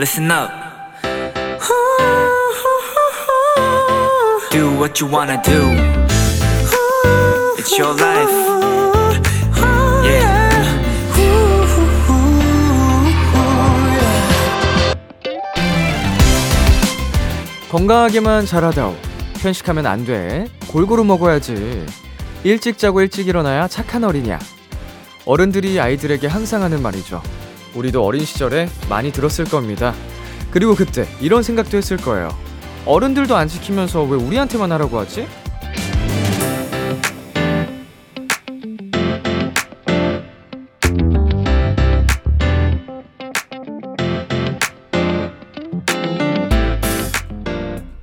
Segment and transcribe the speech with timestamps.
[0.00, 0.50] listen up.
[4.50, 5.60] Do what you wanna do.
[7.58, 8.30] It's your life.
[10.02, 10.48] Yeah.
[17.70, 18.96] 건강하게만 자라다오.
[19.42, 20.46] 편식하면 안 돼.
[20.68, 21.84] 골고루 먹어야지.
[22.42, 24.38] 일찍 자고 일찍 일어나야 착한 어린이야.
[25.26, 27.20] 어른들이 아이들에게 항상 하는 말이죠.
[27.74, 29.94] 우리도 어린 시절에 많이 들었을 겁니다.
[30.50, 32.28] 그리고 그때 이런 생각도 했을 거예요.
[32.86, 35.26] 어른들도 안 지키면서 왜 우리한테만 하라고 하지?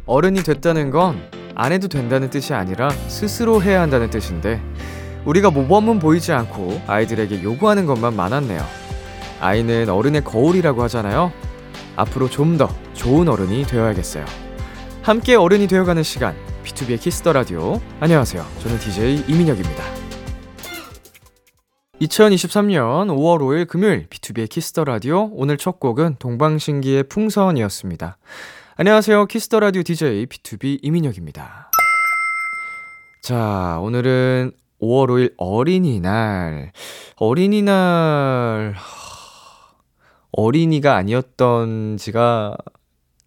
[0.05, 4.61] 어른이 됐다는 건 안 해도 된다는 뜻이 아니라 스스로 해야 한다는 뜻인데
[5.25, 8.63] 우리가 모범은 보이지 않고 아이들에게 요구하는 것만 많았네요.
[9.39, 11.31] 아이는 어른의 거울이라고 하잖아요.
[11.95, 14.25] 앞으로 좀 더 좋은 어른이 되어야겠어요.
[15.03, 17.79] 함께 어른이 되어가는 시간 비투비의 키스 더 라디오.
[17.99, 18.45] 안녕하세요.
[18.59, 19.83] 저는 DJ 이민혁입니다.
[22.01, 28.17] 2023년 5월 5일 금요일 비투비의 키스 더 라디오 오늘 첫 곡은 동방신기의 풍선이었습니다.
[28.75, 29.25] 안녕하세요.
[29.25, 31.71] 키스 더 라디오 DJ 비투비 이민혁입니다.
[33.23, 34.51] 자, 오늘은
[34.81, 36.71] 5월 5일 어린이날.
[37.15, 38.75] 어린이날
[40.37, 42.55] 어린이가 아니었던 지가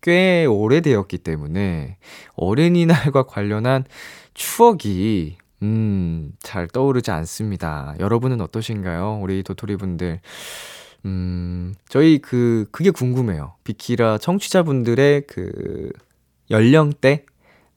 [0.00, 1.98] 꽤 오래되었기 때문에
[2.36, 3.84] 어린이날과 관련한
[4.32, 7.94] 추억이 음, 잘 떠오르지 않습니다.
[7.98, 9.18] 여러분은 어떠신가요?
[9.20, 10.20] 우리 도토리 분들.
[11.04, 13.54] 음, 저희 그, 그게 궁금해요.
[13.64, 15.90] 비키라 청취자분들의 그,
[16.50, 17.24] 연령대?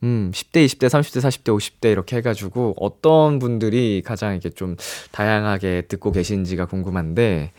[0.04, 4.76] 음, 10대, 20대, 30대, 40대, 50대 이렇게 해가지고 어떤 분들이 가장 이렇게 좀
[5.12, 7.52] 다양하게 듣고 계신지가 궁금한데,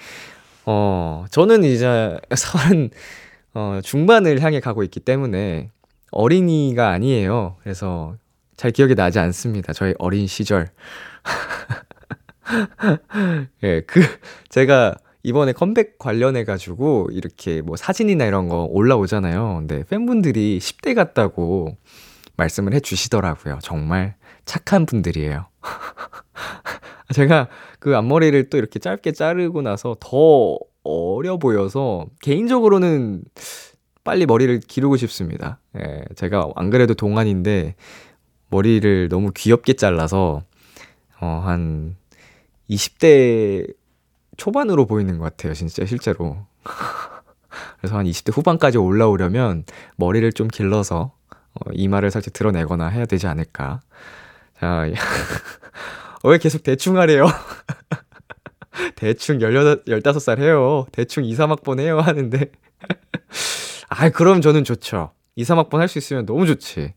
[0.67, 2.91] 어, 저는 이제 서른,
[3.55, 5.71] 어, 중반을 향해 가고 있기 때문에
[6.11, 7.57] 어린이가 아니에요.
[7.63, 8.17] 그래서
[8.57, 9.73] 잘 기억이 나지 않습니다.
[9.73, 10.69] 저희 어린 시절.
[13.63, 14.01] 예, 그,
[14.49, 19.57] 제가 이번에 컴백 관련해 가지고 이렇게 뭐 사진이나 이런 거 올라오잖아요.
[19.61, 21.77] 근데 팬분들이 10대 같다고
[22.37, 23.59] 말씀을 해 주시더라고요.
[23.63, 25.47] 정말 착한 분들이에요.
[27.13, 27.49] 제가
[27.79, 33.25] 그 앞머리를 또 이렇게 짧게 자르고 나서 더 어려 보여서 개인적으로는
[34.05, 35.59] 빨리 머리를 기르고 싶습니다.
[35.79, 37.75] 예, 제가 안 그래도 동안인데
[38.51, 40.43] 머리를 너무 귀엽게 잘라서
[41.21, 41.97] 어, 한
[42.69, 43.73] 20대
[44.37, 46.47] 초반으로 보이는 것 같아요, 진짜 실제로.
[47.79, 49.65] 그래서 한 20대 후반까지 올라오려면
[49.97, 51.13] 머리를 좀 길러서
[51.55, 53.81] 어, 이마를 살짝 드러내거나 해야 되지 않을까.
[54.59, 54.87] 자,
[56.31, 57.27] 왜 계속 대충 하래요?
[58.97, 60.87] 대충 18, 15살 해요.
[60.93, 62.01] 대충 2, 3학번 해요.
[62.01, 62.51] 하는데.
[63.89, 65.13] 아, 그럼 저는 좋죠.
[65.37, 66.95] 2, 3학번 할 수 있으면 너무 좋지.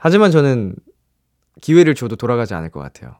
[0.00, 0.74] 하지만 저는
[1.60, 3.16] 기회를 줘도 돌아가지 않을 것 같아요.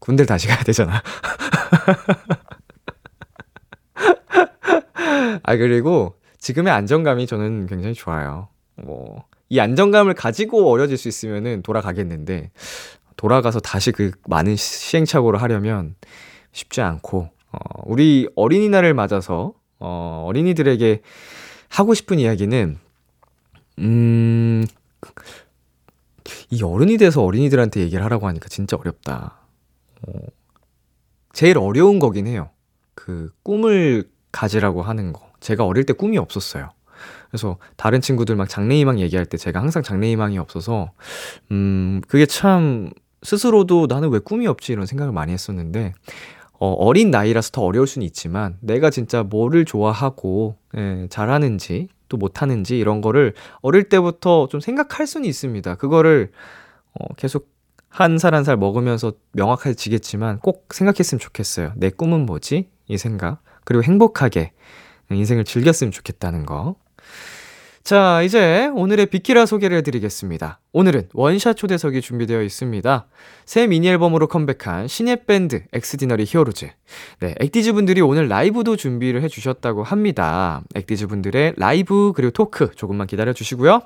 [0.00, 1.02] 군대를 다시 가야 되잖아.
[5.42, 8.48] 아, 그리고 지금의 안정감이 저는 굉장히 좋아요.
[8.76, 12.50] 뭐, 이 안정감을 가지고 어려질 수 있으면은 돌아가겠는데,
[13.18, 15.96] 돌아가서 다시 그 많은 시행착오를 하려면
[16.52, 21.02] 쉽지 않고, 어, 우리 어린이날을 맞아서, 어, 어린이들에게
[21.68, 22.78] 하고 싶은 이야기는,
[23.80, 24.64] 음,
[26.50, 29.36] 이 어른이 돼서 어린이들한테 얘기를 하라고 하니까 진짜 어렵다.
[30.06, 30.12] 어,
[31.32, 32.50] 제일 어려운 거긴 해요.
[32.94, 35.28] 그 꿈을 가지라고 하는 거.
[35.40, 36.70] 제가 어릴 때 꿈이 없었어요.
[37.30, 40.92] 그래서 다른 친구들 막 장래희망 얘기할 때 제가 항상 장래희망이 없어서,
[41.50, 42.90] 음, 그게 참
[43.28, 45.92] 스스로도 나는 왜 꿈이 없지 이런 생각을 많이 했었는데,
[46.58, 52.78] 어, 어린 나이라서 더 어려울 수는 있지만, 내가 진짜 뭐를 좋아하고, 예, 잘하는지, 또 못하는지
[52.78, 55.74] 이런 거를 어릴 때부터 좀 생각할 수는 있습니다.
[55.74, 56.30] 그거를,
[56.98, 57.50] 어, 계속
[57.90, 61.72] 한 살 한살 먹으면서 명확해지겠지만 꼭 생각했으면 좋겠어요.
[61.76, 62.68] 내 꿈은 뭐지?
[62.86, 63.40] 이 생각.
[63.64, 64.52] 그리고 행복하게
[65.10, 66.76] 인생을 즐겼으면 좋겠다는 거.
[67.88, 70.60] 자, 이제 오늘의 비키라 소개를 해드리겠습니다.
[70.74, 73.06] 오늘은 원샷 초대석이 준비되어 있습니다.
[73.46, 76.68] 새 미니 앨범으로 컴백한 신예 밴드 엑스디너리 히어로즈.
[77.20, 80.62] 네, 엑디즈 분들이 오늘 라이브도 준비를 해주셨다고 합니다.
[80.74, 83.80] 엑디즈 분들의 라이브 그리고 토크 조금만 기다려 주시고요.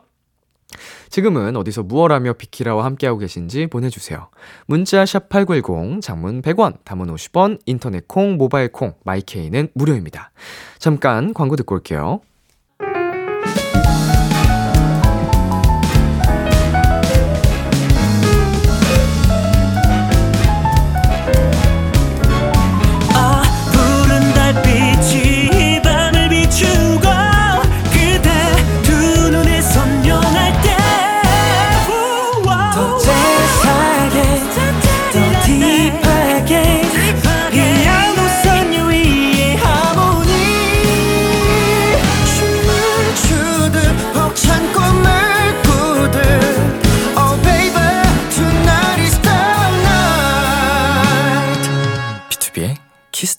[1.08, 4.30] 지금은 어디서 무얼하며 비키라와 함께하고 계신지 보내주세요.
[4.66, 10.32] 문자 샵8910, 장문 100원, 단문 50원, 인터넷 콩, 모바일 콩, 마이케이는 무료입니다.
[10.80, 12.20] 잠깐 광고 듣고 올게요.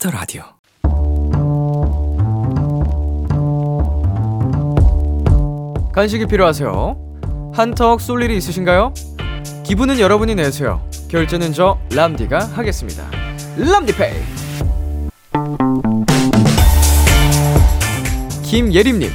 [0.04, 0.44] 키스 더 라디오.
[5.94, 7.52] 간식이 필요하세요?
[7.54, 8.94] 한턱 쏠 일이 있으신가요?
[9.64, 10.82] 기분은 여러분이 내세요.
[11.08, 13.10] 결제는 저 람디가 하겠습니다.
[13.58, 14.14] 람디페이.
[18.44, 19.10] 김예림님,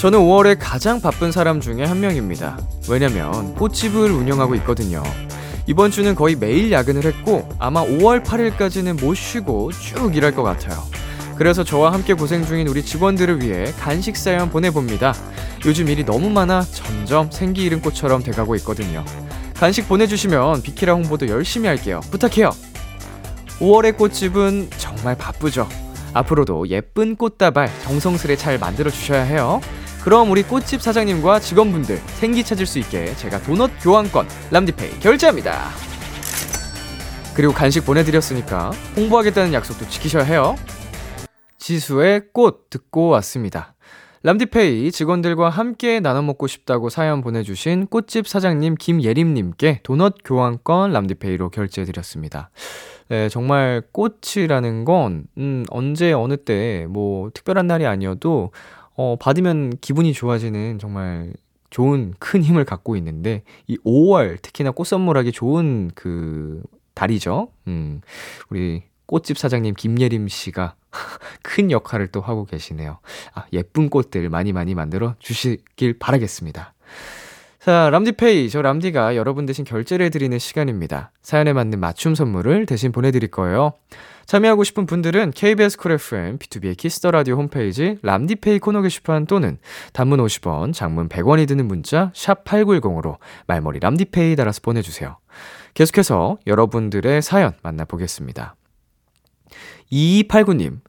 [0.00, 2.58] 저는 5월에 가장 바쁜 사람 중에 한 명입니다.
[2.88, 5.02] 왜냐면 꽃집을 운영하고 있거든요.
[5.66, 10.82] 이번 주는 거의 매일 야근을 했고 아마 5월 8일까지는 못 쉬고 쭉 일할 것 같아요.
[11.36, 15.14] 그래서 저와 함께 고생 중인 우리 직원들을 위해 간식 사연 보내봅니다.
[15.66, 19.04] 요즘 일이 너무 많아 점점 생기 잃은 꽃처럼 돼가고 있거든요.
[19.54, 22.00] 간식 보내주시면 비키라 홍보도 열심히 할게요.
[22.10, 22.50] 부탁해요.
[23.58, 25.66] 5월의 꽃집은 정말 바쁘죠.
[26.12, 29.60] 앞으로도 예쁜 꽃다발 정성스레 잘 만들어 주셔야 해요.
[30.04, 35.70] 그럼 우리 꽃집 사장님과 직원분들 생기 찾을 수 있게 제가 도넛 교환권 람디페이 결제합니다.
[37.34, 40.56] 그리고 간식 보내드렸으니까 홍보하겠다는 약속도 지키셔야 해요.
[41.56, 43.74] 지수의 꽃 듣고 왔습니다.
[44.24, 52.50] 람디페이 직원들과 함께 나눠 먹고 싶다고 사연 보내주신 꽃집 사장님 김예림님께 도넛 교환권 람디페이로 결제해드렸습니다.
[53.08, 58.50] 네, 정말 꽃이라는 건, 음, 언제, 어느 때, 뭐, 특별한 날이 아니어도,
[58.94, 61.32] 어, 받으면 기분이 좋아지는 정말
[61.70, 66.62] 좋은 큰 힘을 갖고 있는데, 이 5월, 특히나 꽃 선물하기 좋은 그
[66.94, 67.48] 달이죠.
[67.66, 68.00] 음,
[68.48, 70.76] 우리 꽃집 사장님 김예림 씨가
[71.42, 72.98] 큰 역할을 또 하고 계시네요.
[73.34, 76.74] 아, 예쁜 꽃들 많이 많이 만들어 주시길 바라겠습니다.
[77.60, 78.50] 자, 람디페이.
[78.50, 81.12] 저 람디가 여러분 대신 결제를 해드리는 시간입니다.
[81.22, 83.72] 사연에 맞는 맞춤 선물을 대신 보내드릴 거예요.
[84.26, 89.58] 참여하고 싶은 분들은 KBS 쿨 FM, 비투비의 키스 더 라디오 홈페이지 람디페이 코너 게시판 또는
[89.92, 95.18] 단문 50원, 장문 100원이 드는 문자 샵 8910으로 말머리 람디페이 달아서 보내주세요.
[95.74, 98.54] 계속해서 여러분들의 사연 만나보겠습니다.
[99.92, 100.80] 2289님,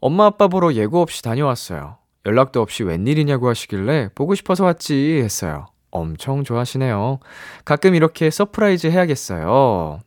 [0.00, 1.98] 엄마 아빠 보러 예고 없이 다녀왔어요.
[2.26, 5.66] 연락도 없이 웬일이냐고 하시길래 보고 싶어서 왔지 했어요.
[5.90, 7.18] 엄청 좋아하시네요.
[7.64, 10.00] 가끔 이렇게 surprise 해야겠어요.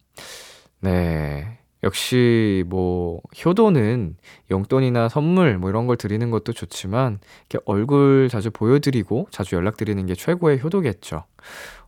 [0.80, 1.60] 네.
[1.84, 4.16] 역시 뭐 효도는
[4.50, 7.20] 용돈이나 선물 뭐 이런 걸 드리는 것도 좋지만
[7.50, 11.24] 이렇게 얼굴 자주 보여드리고 자주 연락드리는 게 최고의 효도겠죠.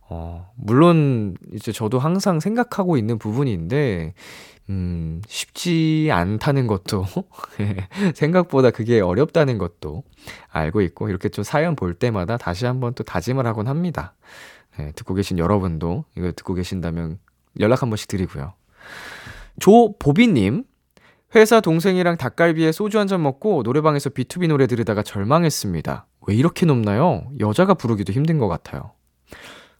[0.08, 4.14] 어, 물론 이제 저도 항상 생각하고 있는 부분인데
[4.68, 7.04] 음, 쉽지 않다는 것도,
[8.14, 10.02] 생각보다 그게 어렵다는 것도
[10.48, 14.14] 알고 있고, 이렇게 좀 사연 볼 때마다 다시 한번 또 다짐을 하곤 합니다.
[14.76, 17.18] 네, 듣고 계신 여러분도 이거 듣고 계신다면
[17.60, 18.54] 연락 한 번씩 드리고요.
[19.60, 20.64] 조보비님,
[21.34, 26.06] 회사 동생이랑 닭갈비에 소주 한 잔 먹고 노래방에서 B2B 노래 들으다가 절망했습니다.
[26.28, 27.30] 왜 이렇게 높나요?
[27.40, 28.92] 여자가 부르기도 힘든 것 같아요.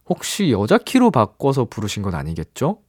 [0.07, 2.79] 혹시 여자 키로 바꿔서 부르신 건 아니겠죠?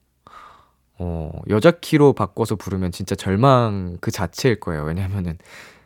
[1.00, 4.84] 어, 여자 키로 바꿔서 부르면 진짜 절망 그 자체일 거예요.
[4.84, 5.38] 왜냐면은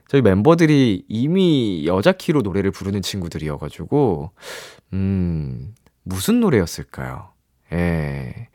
[0.09, 4.31] 저희 멤버들이 이미 여자 키로 노래를 부르는 친구들이어가지고,
[4.93, 7.31] 음, 무슨 노래였을까요?
[7.73, 8.49] 예.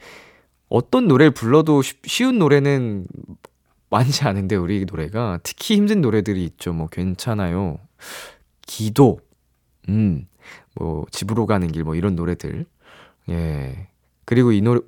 [0.69, 3.07] 어떤 노래를 불러도 쉬운 노래는
[3.89, 5.39] 많지 않은데, 우리 노래가.
[5.43, 6.73] 특히 힘든 노래들이 있죠.
[6.73, 7.79] 뭐, 괜찮아요.
[8.65, 9.19] 기도,
[9.89, 10.27] 음,
[10.75, 12.65] 뭐, 집으로 가는 길, 뭐, 이런 노래들.
[13.29, 13.87] 예.
[14.25, 14.81] 그리고 이 노래,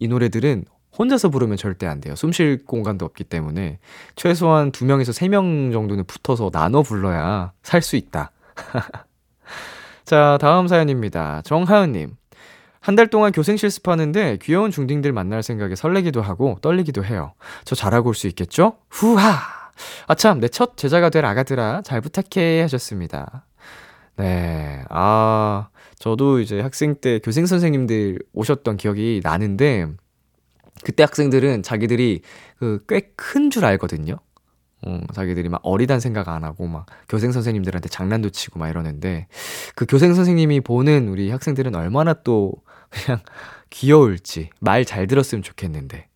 [0.00, 0.64] 이 노래들은
[0.98, 2.14] 혼자서 부르면 절대 안 돼요.
[2.16, 3.78] 숨 쉴 공간도 없기 때문에
[4.16, 8.32] 최소한 2명에서 3명 정도는 붙어서 나눠 불러야 살 수 있다.
[10.04, 11.42] 자, 다음 사연입니다.
[11.42, 12.16] 정하은 님.
[12.80, 17.34] 한 달 동안 교생 실습하는데 귀여운 중딩들 만날 생각에 설레기도 하고 떨리기도 해요.
[17.64, 18.78] 저 잘하고 올 수 있겠죠?
[18.90, 19.38] 후하!
[20.06, 23.46] 아참, 내 첫 제자가 될 아가들아, 잘 부탁해 하셨습니다.
[24.16, 25.68] 네, 아,
[25.98, 29.88] 저도 이제 학생 때 교생 선생님들 오셨던 기억이 나는데,
[30.84, 32.22] 그때 학생들은 자기들이
[32.58, 34.16] 그 꽤 큰 줄 알거든요.
[34.86, 39.26] 어, 자기들이 막 어리단 생각 안 하고 막 교생 선생님들한테 장난도 치고 막 이러는데
[39.74, 42.54] 그 교생 선생님이 보는 우리 학생들은 얼마나 또
[42.90, 43.20] 그냥
[43.70, 46.08] 귀여울지 말 잘 들었으면 좋겠는데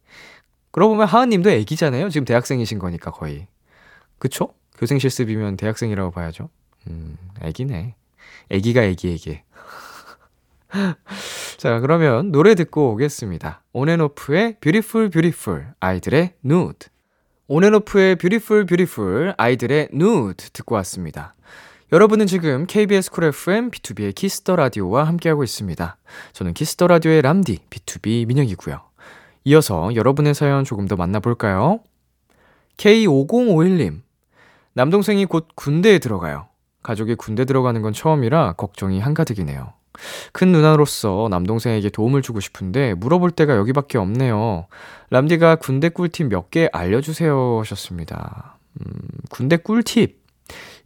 [0.70, 2.10] 그러고 보면 하은님도 애기잖아요.
[2.10, 3.46] 지금 대학생이신 거니까 거의
[4.18, 4.54] 그쵸?
[4.76, 6.48] 교생 실습이면 대학생이라고 봐야죠.
[6.88, 7.94] 음, 애기네.
[8.50, 9.44] 애기가 애기에게.
[11.56, 13.62] 자, 그러면 노래 듣고 오겠습니다.
[13.72, 16.88] 온앤오프의 Beautiful Beautiful, 아이들의 Nude.
[17.46, 21.33] 온앤오프의 Beautiful Beautiful, 아이들의 Nude 듣고 왔습니다.
[21.94, 25.96] 여러분은 지금 KBS 쿨 FM B2B의 키스터 라디오와 함께하고 있습니다.
[26.32, 28.80] 저는 키스터 라디오의 람디 B2B 민혁이고요.
[29.44, 31.78] 이어서 여러분의 사연 조금 더 만나볼까요?
[32.78, 34.00] K5051님.
[34.72, 36.48] 남동생이 곧 군대에 들어가요.
[36.82, 39.72] 가족이 군대 들어가는 건 처음이라 걱정이 한가득이네요.
[40.32, 44.66] 큰 누나로서 남동생에게 도움을 주고 싶은데 물어볼 데가 여기밖에 없네요.
[45.10, 48.58] 람디가 군대 꿀팁 몇 개 알려주세요 하셨습니다.
[48.80, 48.84] 음,
[49.30, 50.23] 군대 꿀팁.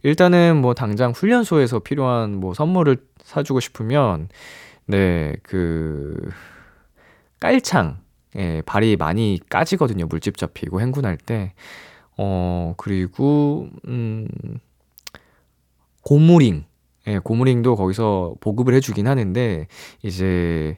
[0.03, 4.29] 일단은 뭐 당장 훈련소에서 필요한 뭐 선물을 사주고 싶으면,
[4.85, 6.29] 네, 그,
[7.39, 7.99] 깔창.
[8.35, 10.05] 예, 발이 많이 까지거든요.
[10.05, 11.53] 물집 잡히고 행군할 때.
[12.17, 14.27] 어, 그리고, 음,
[16.03, 16.65] 고무링.
[17.07, 19.67] 예, 고무링도 거기서 보급을 해 주긴 하는데,
[20.03, 20.77] 이제,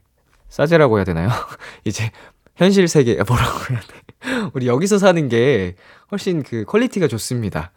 [0.50, 1.30] 싸제라고 해야 되나요?
[1.86, 2.12] 이제,
[2.56, 4.50] 현실 세계, 뭐라고 해야 돼?
[4.54, 5.76] 우리 여기서 사는 게
[6.12, 7.72] 훨씬 그 quality가 좋습니다.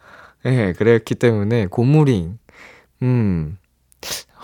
[0.45, 2.37] 예, 그랬기 때문에 고무링,
[3.03, 3.57] 음,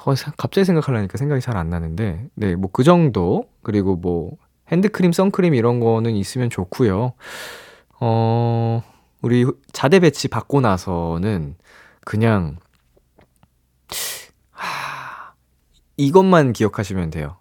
[0.06, 4.38] 어, 갑자기 생각하려니까 생각이 잘 안 나는데, 네, 뭐 그 정도, 그리고 뭐,
[4.72, 7.14] 핸드크림, 선크림 이런 거는 있으면 좋고요.
[8.00, 8.84] 어,
[9.22, 11.56] 우리 자대 배치 받고 나서는
[12.06, 12.58] 그냥,
[14.52, 15.34] 하,
[15.98, 17.38] 이것만 기억하시면 돼요.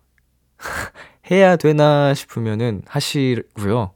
[1.31, 3.93] 해야 되나 싶으면은 하시고요.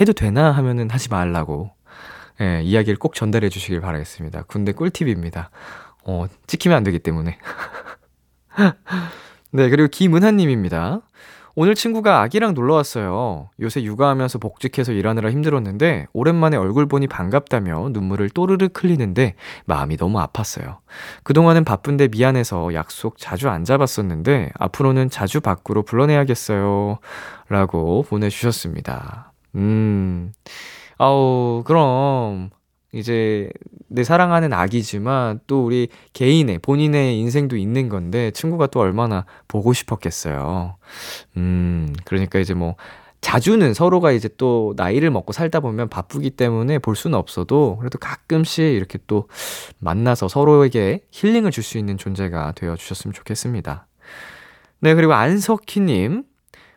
[0.00, 1.70] 해도 되나 하면은 하지 말라고.
[2.40, 4.42] 예, 이야기를 꼭 전달해 주시길 바라겠습니다.
[4.44, 5.50] 군대 꿀팁입니다.
[6.04, 7.38] 어, 찍히면 안 되기 때문에.
[9.52, 11.00] 네, 그리고 김은하님입니다.
[11.56, 13.48] 오늘 친구가 아기랑 놀러 왔어요.
[13.60, 19.36] 요새 육아하면서 복직해서 일하느라 힘들었는데 오랜만에 얼굴 보니 반갑다며 눈물을 또르르 흘리는데
[19.66, 20.78] 마음이 너무 아팠어요.
[21.22, 26.98] 그동안은 바쁜데 미안해서 약속 자주 안 잡았었는데 앞으로는 자주 밖으로 불러내야겠어요.
[27.48, 29.32] 라고 보내주셨습니다.
[29.54, 30.32] 음,
[30.98, 32.50] 아우, 그럼
[32.92, 33.50] 이제
[33.88, 40.76] 내 사랑하는 아기지만 또 우리 개인의 본인의 인생도 있는 건데 친구가 또 얼마나 보고 싶었겠어요.
[41.36, 42.76] 음, 그러니까 이제 뭐
[43.20, 48.62] 자주는 서로가 이제 또 나이를 먹고 살다 보면 바쁘기 때문에 볼 수는 없어도 그래도 가끔씩
[48.64, 49.28] 이렇게 또
[49.78, 53.86] 만나서 서로에게 힐링을 줄 수 있는 존재가 되어 주셨으면 좋겠습니다.
[54.80, 56.24] 네, 그리고 안석희님.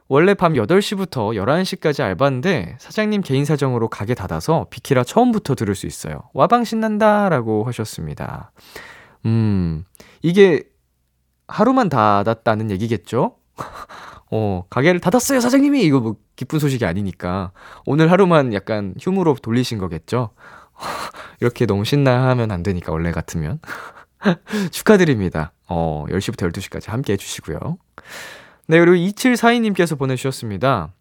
[0.10, 6.22] 원래 밤 8시부터 11시까지 알바인데 사장님 개인 사정으로 가게 닫아서 비키라 처음부터 들을 수 있어요.
[6.34, 8.52] 와방 신난다 라고 하셨습니다.
[9.26, 9.84] 음,
[10.22, 10.64] 이게
[11.48, 13.36] 하루만 닫았다는 얘기겠죠?
[14.32, 15.84] 어, 가게를 닫았어요, 사장님이!
[15.84, 17.52] 이거 뭐 기쁜 소식이 아니니까.
[17.86, 20.32] 오늘 하루만 약간 휴무로 돌리신 거겠죠?
[21.40, 23.60] 이렇게 너무 신나하면 안 되니까, 원래 같으면.
[24.72, 25.54] 축하드립니다.
[25.70, 27.78] 어, 10시부터 12시까지 함께 해주시고요.
[28.68, 30.94] 네, 그리고 2742님께서 보내주셨습니다.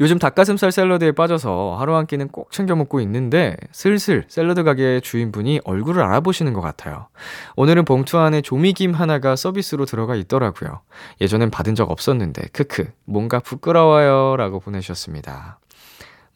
[0.00, 5.60] 요즘 닭가슴살 샐러드에 빠져서 하루 한 끼는 꼭 챙겨 먹고 있는데 슬슬 샐러드 가게 주인분이
[5.64, 7.08] 얼굴을 알아보시는 것 같아요.
[7.56, 10.82] 오늘은 봉투 안에 조미김 하나가 서비스로 들어가 있더라고요.
[11.20, 15.58] 예전엔 받은 적 없었는데 크크 뭔가 부끄러워요 라고 보내주셨습니다.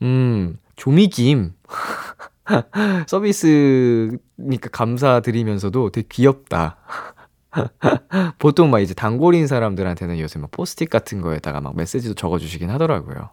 [0.02, 1.52] 음 조미김
[3.06, 6.78] 서비스니까 감사드리면서도 되게 귀엽다.
[8.38, 13.30] 보통 막 이제 단골인 사람들한테는 요새 막 포스트잇 같은 거에다가 막 메시지도 적어주시긴 하더라고요.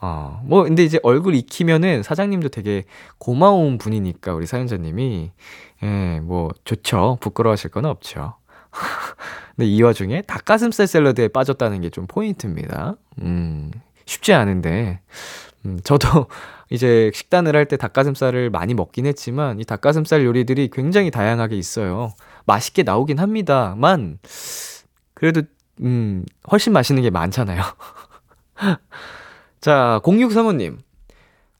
[0.00, 2.84] 어, 뭐, 근데 이제 얼굴 익히면은 사장님도 되게
[3.18, 5.30] 고마운 분이니까, 우리 사연자님이.
[5.82, 7.18] 예, 뭐, 좋죠.
[7.20, 8.34] 부끄러워하실 건 없죠.
[9.56, 12.96] 근데 이 와중에 닭가슴살 샐러드에 빠졌다는 게 좀 포인트입니다.
[13.22, 13.70] 음,
[14.06, 15.00] 쉽지 않은데,
[15.66, 16.26] 음, 저도
[16.70, 22.12] 이제 식단을 할 때 닭가슴살을 많이 먹긴 했지만, 이 닭가슴살 요리들이 굉장히 다양하게 있어요.
[22.46, 24.18] 맛있게 나오긴 합니다만,
[25.14, 25.42] 그래도,
[25.80, 27.62] 음, 훨씬 맛있는 게 많잖아요.
[29.60, 30.78] 자, 0635님.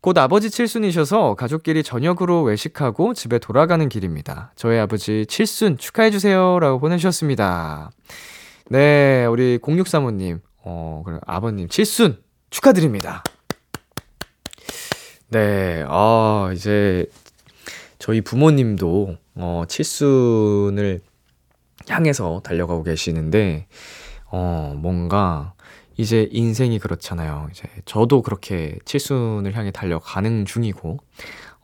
[0.05, 4.53] 곧 아버지 칠순이셔서 가족끼리 저녁으로 외식하고 집에 돌아가는 길입니다.
[4.55, 6.59] 저희 아버지 칠순 축하해주세요.
[6.61, 7.91] 라고 보내주셨습니다.
[8.69, 10.41] 네, 우리 0635님.
[10.59, 12.19] 어, 그래, 아버님 칠순
[12.51, 13.25] 축하드립니다.
[15.31, 17.07] 네, 아, 이제
[18.05, 21.01] 저희 부모님도 어, 칠순을
[21.89, 23.67] 향해서 달려가고 계시는데,
[24.27, 25.55] 어, 뭔가
[25.97, 27.49] 이제 인생이 그렇잖아요.
[27.51, 30.99] 이제 저도 그렇게 칠순을 향해 달려가는 중이고,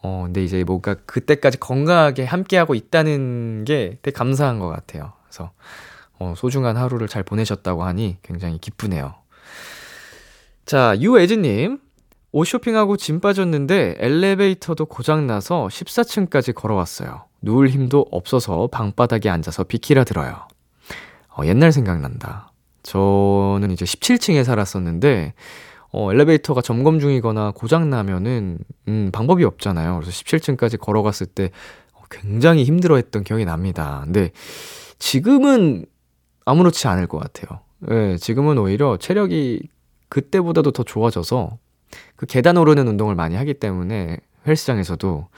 [0.03, 5.13] 어, 근데 이제 뭔가 그때까지 건강하게 함께하고 있다는 게 되게 감사한 것 같아요.
[5.25, 5.51] 그래서,
[6.19, 9.13] 어, 소중한 하루를 잘 보내셨다고 하니 굉장히 기쁘네요.
[10.65, 11.81] 자, 유애진님.
[12.33, 17.25] 옷 쇼핑하고 짐 빠졌는데 엘리베이터도 고장나서 14층까지 걸어왔어요.
[17.43, 20.47] 누울 힘도 없어서 방바닥에 앉아서 비키라 들어요.
[21.37, 22.53] 어, 옛날 생각난다.
[22.83, 25.35] 저는 이제 17층에 살았었는데,
[25.93, 28.59] 어, 엘리베이터가 점검 중이거나 고장나면은,
[28.89, 30.01] 음, 방법이 없잖아요.
[30.01, 31.51] 그래서 17층까지 걸어갔을 때
[32.11, 34.03] 굉장히 힘들어 했던 기억이 납니다.
[34.05, 34.31] 근데
[34.99, 35.87] 지금은
[36.45, 37.61] 아무렇지 않을 것 같아요.
[37.91, 39.69] 예, 지금은 오히려 체력이
[40.09, 41.59] 그때보다도 더 좋아져서
[42.17, 45.29] 그 계단 오르는 운동을 많이 하기 때문에 헬스장에서도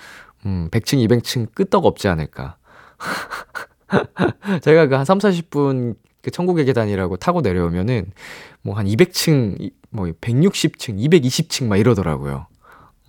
[0.47, 2.57] 음, 100층, 200층 끄떡 없지 않을까.
[4.63, 8.13] 제가 그 한 3, 40분 그 천국의 계단이라고 타고 내려오면은
[8.63, 12.47] 뭐 한 200층, 뭐 160층, 220층 막 이러더라고요.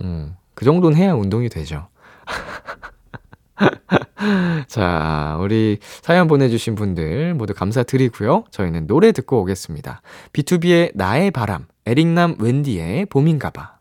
[0.01, 1.87] 음, 그 정도는 해야 운동이 되죠.
[4.67, 8.45] 자, 우리 사연 보내주신 분들 모두 감사드리고요.
[8.51, 10.01] 저희는 노래 듣고 오겠습니다.
[10.33, 13.73] BTOB의 나의 바람, 에릭남 웬디의 봄인가봐.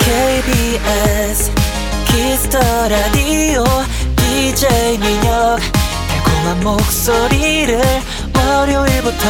[0.00, 1.52] KBS
[2.06, 3.64] Kiss the Radio
[4.16, 5.58] DJ 민혁
[6.08, 7.80] 달콤한 목소리를
[8.34, 9.26] 월요일부터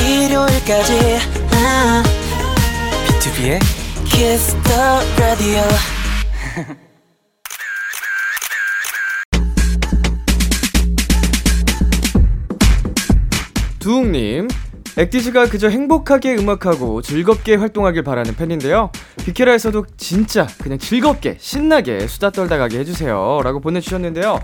[0.00, 1.18] 일요일까지
[1.52, 2.02] 아.
[3.06, 3.60] B2B의
[4.06, 5.60] 키스터 라디오
[13.86, 14.48] 두웅님,
[14.96, 18.90] 액티즈가 그저 행복하게 음악하고 즐겁게 활동하길 바라는 팬인데요.
[19.24, 23.42] 비케라에서도 진짜 그냥 즐겁게 신나게 수다 떨다 가게 해주세요.
[23.44, 24.40] 라고 보내주셨는데요.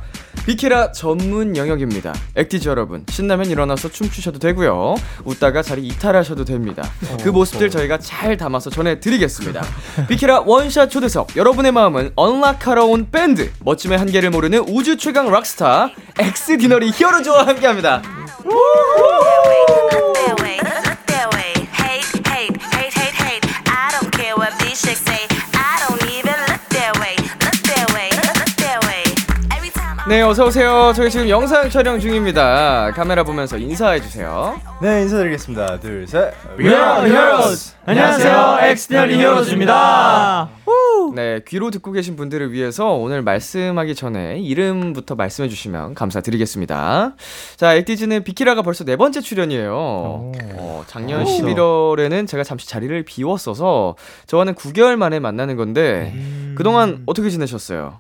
[0.47, 2.15] 비케라 전문 영역입니다.
[2.37, 4.95] 액티즈 여러분, 신나면 일어나서 춤추셔도 되고요.
[5.25, 6.89] 웃다가 자리 이탈하셔도 됩니다.
[7.25, 9.65] 그 모습들 저희가 잘 담아서 전해드리겠습니다.
[10.09, 15.91] 비키라 원샷 초대석, 여러분의 마음은 unlock하러 온 밴드, 멋짐의 한계를 모르는 우주 최강 rock star,
[16.21, 18.03] Xdinary Heroes와 함께합니다.
[30.13, 30.93] 네, 어서 오세요.
[30.95, 32.93] 저희 지금 영상 촬영 중입니다.
[32.95, 34.61] 카메라 보면서 인사해 주세요.
[34.83, 36.35] 네 인사드리겠습니다 둘 셋.
[36.59, 37.75] We are all heroes.
[37.87, 40.51] 안녕하세요, Xdinary Heroes입니다.
[41.15, 47.15] 네, 귀로 듣고 계신 분들을 위해서 오늘 말씀하기 전에 이름부터 말씀해 주시면 감사드리겠습니다.
[47.57, 49.73] 자, 액티즈는 비키라가 벌써 네 번째 출연이에요.
[49.75, 56.15] 어, 작년 11월에는 제가 잠시 자리를 비웠어서 저와는 9개월 만에 만나는 건데
[56.55, 57.99] 그동안 어떻게 지내셨어요?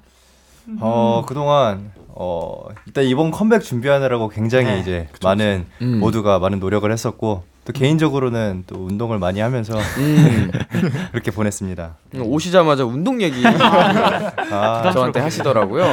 [0.81, 6.01] 어 그동안 어 일단 이번 컴백 준비하느라고 굉장히 이제 많은 음.
[6.01, 10.51] 모두가 많은 노력을 했었고 또 개인적으로는 또 운동을 많이 하면서 음,
[11.13, 11.97] 그렇게 보냈습니다.
[12.21, 15.85] 오시자마자 운동 얘기 아, 저한테 하시더라고요.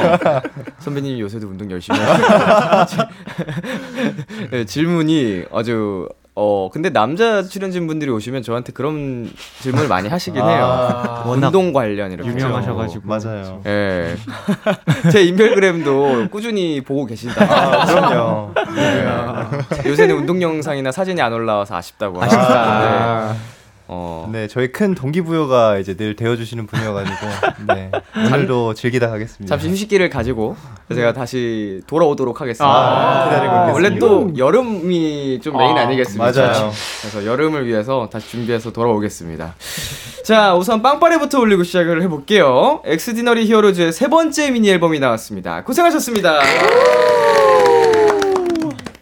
[0.80, 3.02] 선배님이 요새도 운동 열심히 하시고.
[4.50, 6.08] 네, 질문이 아주
[6.42, 10.64] 어 근데 남자 출연진 분들이 오시면 저한테 그런 질문을 많이 하시긴 해요.
[10.64, 12.30] 아, 운동 관련 이렇게.
[12.30, 13.06] 유명하셔가지고.
[13.06, 13.60] 맞아요.
[13.66, 14.16] 예.
[15.12, 17.44] 제 인별그램도 꾸준히 보고 계신다.
[17.44, 18.54] 아, 그럼요.
[19.84, 23.59] 요새는 운동 영상이나 사진이 안 올라와서 아쉽다고 아, 하시는데.
[23.92, 24.28] 어.
[24.32, 27.16] 네 저희 큰 동기부여가 이제 늘 되어주시는 분이어가지고
[27.74, 27.90] 네
[28.24, 29.52] 오늘도 즐기다 가겠습니다.
[29.52, 30.54] 잠시 휴식기를 가지고
[30.94, 32.72] 제가 다시 돌아오도록 하겠습니다.
[32.72, 33.72] 아, 기다리고 있겠습니다.
[33.72, 36.70] 원래 또 여름이 좀 메인 아, 니겠습니까 맞아요.
[37.00, 39.54] 그래서 여름을 위해서 다시 준비해서 돌아오겠습니다.
[40.24, 42.82] 자, 우선 빵빠레부터 올리고 시작을 해볼게요.
[42.84, 45.64] Xdinary Heroes의 세 번째 미니 앨범이 나왔습니다.
[45.64, 46.40] 고생하셨습니다.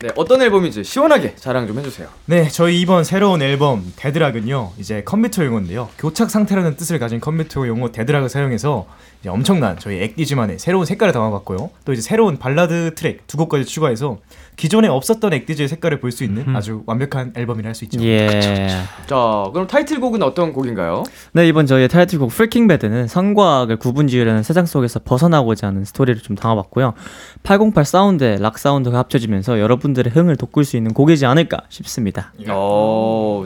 [0.00, 2.06] 네, 어떤 앨범인지 시원하게 자랑 좀 해주세요.
[2.26, 5.88] 네, 저희 이번 새로운 앨범 Deadlock은요, 이제 컴퓨터 용어인데요.
[5.98, 8.86] 교착 상태라는 뜻을 가진 컴퓨터 용어 deadlock을 사용해서
[9.26, 11.70] 엄청난 저희 액디즈만의 새로운 색깔을 담아봤고요.
[11.84, 14.18] 또 이제 새로운 발라드 트랙 두 곡까지 추가해서
[14.56, 18.00] 기존에 없었던 액디즈의 색깔을 볼 수 있는 아주 완벽한 앨범이라 할 수 있죠.
[18.02, 18.68] 예.
[19.06, 21.02] 자, 그럼 타이틀곡은 어떤 곡인가요?
[21.32, 26.34] 네, 이번 저희의 타이틀곡 Freakin' Bad는 선과 악을 구분지으려는 세상 속에서 벗어나고자 하는 스토리를 좀
[26.36, 26.94] 담아봤고요.
[27.42, 32.32] 808 사운드에 rock 사운드가 합쳐지면서 여러분들의 흥을 돋굴 수 있는 곡이지 않을까 싶습니다.
[32.48, 33.44] 어,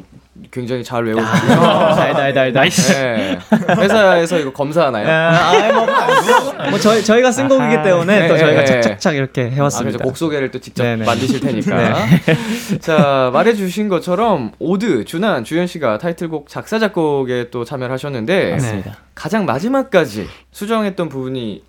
[0.51, 1.57] 굉장히 잘 외우셨고요.
[1.95, 2.93] 달달달 nice.
[2.93, 3.39] 네.
[3.77, 5.07] 회사에서 이거 검사하나요?
[5.07, 8.65] 아, 뭐, 뭐 저희 저희가 쓴 곡이기 때문에 또 네, 저희가 네.
[8.65, 9.99] 착착착 이렇게 아, 해왔습니다.
[10.03, 11.05] 곡 소개를 또 직접 네네.
[11.05, 12.07] 만드실 테니까.
[12.81, 18.97] 자, 말해주신 것처럼 오드, 준한, 주연 씨가 타이틀곡 작사, 작곡에 또 참여를 하셨는데, 맞습니다.
[19.15, 21.63] 가장 마지막까지 수정했던 부분이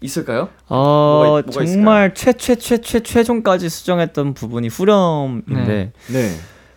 [0.00, 0.48] 있을까요?
[0.68, 6.30] 어 뭐가- 뭐가 정말 최최 최최 최종까지 수정했던 부분이 후렴인데 네.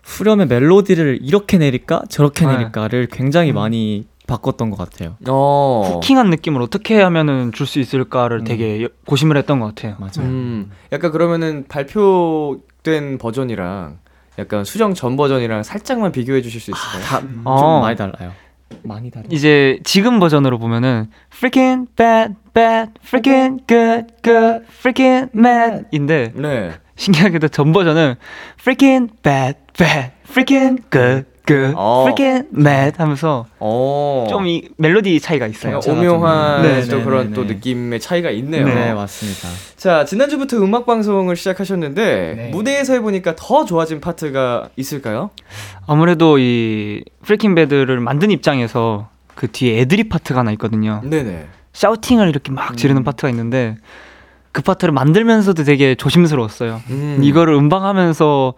[0.04, 2.54] 후렴의 멜로디를 이렇게 내릴까 저렇게 네.
[2.54, 5.18] 내릴까를 굉장히 많이 바꿨던 것 같아요.
[5.28, 5.92] 어.
[6.02, 9.96] 쿠킹한 느낌을 어떻게 하면은 줄 수 있을까를 되게 여- 고심을 했던 것 같아요.
[10.00, 10.30] 맞아요.
[10.30, 14.00] 음, 약간 그러면은 발표된 버전이랑
[14.39, 17.02] 약간 수정 전 버전이랑 살짝만 비교해 주실 수 있을까요?
[17.04, 17.82] 다, 좀 어.
[17.82, 18.32] 많이 달라요.
[18.82, 19.28] 많이 달라요.
[19.32, 26.72] 이제 지금 버전으로 보면은 freaking bad bad freaking good good freaking mad인데 네.
[27.04, 28.16] 신기하게도 전 버전은
[28.62, 32.06] freaking bad bad freaking good good 어.
[32.08, 34.28] freaking mad 하면서 어.
[34.30, 35.82] 좀이 멜로디 차이가 있어요.
[35.86, 37.56] 오묘한 네, 또 네, 그런 네, 또 네.
[37.56, 38.66] 느낌의 차이가 있네요.
[38.66, 39.50] 네, 맞습니다.
[39.76, 42.50] 자, 지난주부터 음악 방송을 시작하셨는데 네.
[42.52, 45.32] 무대에서 해보니까 더 좋아진 파트가 있을까요?
[45.86, 51.02] 아무래도 이 freaking bad를 만든 입장에서 그 뒤에 애드립 파트가 하나 있거든요.
[51.04, 51.48] 네네.
[51.74, 53.76] 샤우팅을 이렇게 막 지르는 파트가 있는데
[54.54, 56.82] 그 파트를 만들면서도 되게 조심스러웠어요.
[56.89, 57.20] 음.
[57.22, 58.54] 이거를 음방하면서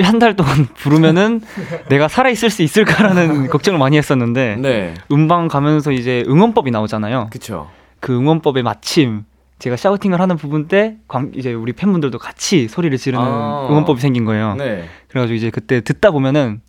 [0.00, 1.40] 한 달 동안 부르면은
[1.88, 4.94] 내가 살아 있을 수 있을까라는 걱정을 많이 했었는데 네.
[5.10, 7.28] 음방 가면서 이제 응원법이 나오잖아요.
[7.32, 7.68] 그쵸.
[8.00, 9.24] 그 응원법에 마침
[9.58, 13.66] 제가 샤우팅을 하는 부분 때 광- 이제 우리 팬분들도 같이 소리를 지르는 아.
[13.70, 14.54] 응원법이 생긴 거예요.
[14.54, 14.88] 네.
[15.08, 16.60] 그래가지고 이제 그때 듣다 보면은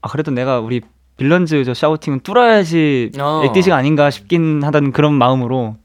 [0.00, 0.82] 아 그래도 내가 우리
[1.16, 3.42] 빌런즈 저 샤우팅은 뚫어야지 어.
[3.44, 5.76] 액티지가 아닌가 싶긴 하다는 그런 마음으로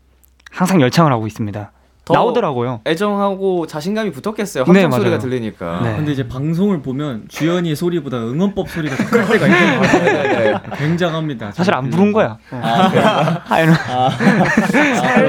[0.51, 1.71] 항상 열창을 하고 있습니다.
[2.07, 2.81] 더 나오더라고요.
[2.87, 4.63] 애정하고 자신감이 붙었겠어요.
[4.65, 5.17] 네, 합창 소리가.
[5.19, 5.81] 들리니까.
[5.83, 5.95] 네.
[5.97, 10.59] 근데 이제 방송을 보면 주연이의 소리보다 응원법 소리가 더 클 때가 있는 것 같아요.
[10.77, 11.51] 굉장합니다.
[11.51, 12.37] 사실 안 부른 거야.
[12.51, 13.73] 아, 아니,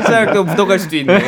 [0.02, 1.18] 살짝 또 묻어갈 수도 있네.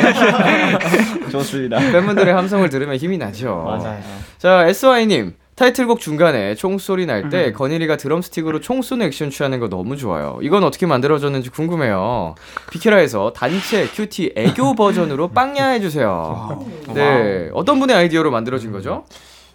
[1.30, 1.78] 좋습니다.
[1.78, 3.64] 팬분들의 함성을 들으면 힘이 나죠.
[3.66, 3.98] 맞아요.
[4.38, 5.34] 자, SY님.
[5.64, 7.28] 타이틀곡 중간에 총소리 날 음.
[7.28, 10.38] 때 건일이가 드럼 스틱으로 총 쏘는 액션 취하는 거 너무 좋아요.
[10.40, 12.34] 이건 어떻게 만들어졌는지 궁금해요.
[12.70, 16.66] 비키라에서 단체 cutie 애교 버전으로 빵야 해주세요.
[16.94, 19.04] 네, 어떤 분의 아이디어로 만들어진 거죠?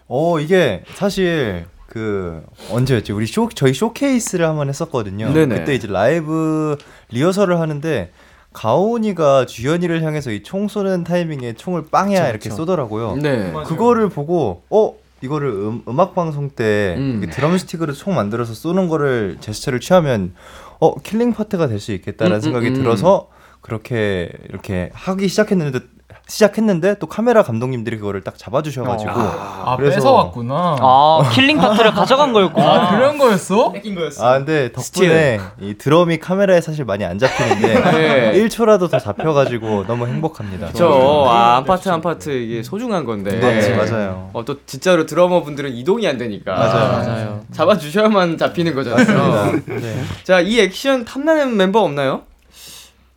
[0.08, 5.34] 어 이게 사실 그 언제였지 우리 쇼 저희 쇼케이스를 한번 했었거든요.
[5.34, 5.56] 네네.
[5.56, 6.78] 그때 이제 라이브
[7.10, 8.12] 리허설을 하는데
[8.54, 13.16] 가온이가 주연이를 향해서 이 총 쏘는 타이밍에 총을 빵야 이렇게 쏘더라고요.
[13.16, 13.52] 네.
[13.66, 17.28] 그거를 보고 어 이거를 음, 음악 방송 때 음.
[17.32, 20.34] 드럼 스틱으로 총 만들어서 쏘는 거를 제스처를 취하면
[20.80, 22.76] 어 killing part가 될 수 있겠다라는 음, 생각이 음, 음.
[22.76, 23.30] 들어서
[23.62, 25.80] 그렇게 이렇게 하기 시작했는데
[26.28, 30.76] 시작했는데 또 카메라 감독님들이 그거를 딱 잡아주셔가지고 아 그래서- 뺏어왔구나.
[30.80, 32.66] 아 killing part를 가져간 거였구나.
[32.68, 33.74] 아, 그런 거였어?
[34.22, 38.34] 아 근데 덕분에 이 드럼이 카메라에 사실 많이 안 잡히는데 네.
[38.48, 40.72] 1초라도 더 잡혀가지고 너무 행복합니다.
[40.74, 43.40] 저, 아, 한 파트 한 파트 이게 소중한 건데.
[43.40, 44.30] 네, 맞아요.
[44.34, 46.54] 어, 또 진짜로 드러머 분들은 이동이 안 되니까.
[46.56, 46.92] 맞아요.
[46.92, 47.42] 맞아요.
[47.52, 49.62] 잡아주셔야만 잡히는 거잖아요.
[49.66, 50.02] 네.
[50.24, 52.24] 자, 이 액션 탐나는 멤버 없나요?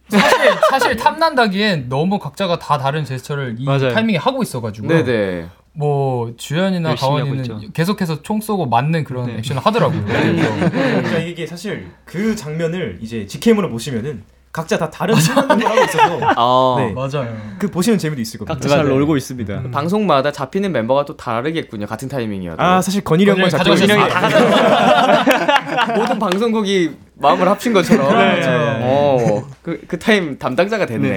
[0.09, 3.90] 사실 사실 탐난다기엔 너무 각자가 다 다른 제스처를 이 맞아요.
[3.90, 5.47] 타이밍에 하고 있어가지고 네네.
[5.75, 7.73] 뭐 주연이나 가원이는.
[7.73, 10.05] 계속해서 총 쏘고 맞는 그런 액션을 하더라고요.
[10.05, 16.21] 그래서 그러니까 이게 사실 그 장면을 이제 직캠으로 보시면은 각자 다 다른 생각을 하고 있어서
[16.37, 16.92] 아, 네.
[16.92, 17.37] 맞아요.
[17.59, 18.55] 그 보시는 재미도 있을 겁니다.
[18.55, 19.64] 각자 잘 놀고 있습니다.
[19.71, 21.87] 방송마다 잡히는 멤버가 또 다르겠군요.
[21.87, 22.61] 같은 타이밍이어도.
[22.61, 23.75] 아 사실 건일이 형만 잡고.
[23.75, 23.94] 있는데
[25.97, 28.16] 모든 방송국이 마음을 합친 것처럼.
[28.16, 28.81] 네.
[28.83, 31.16] 어, 그, 그 타임 담당자가 됐네.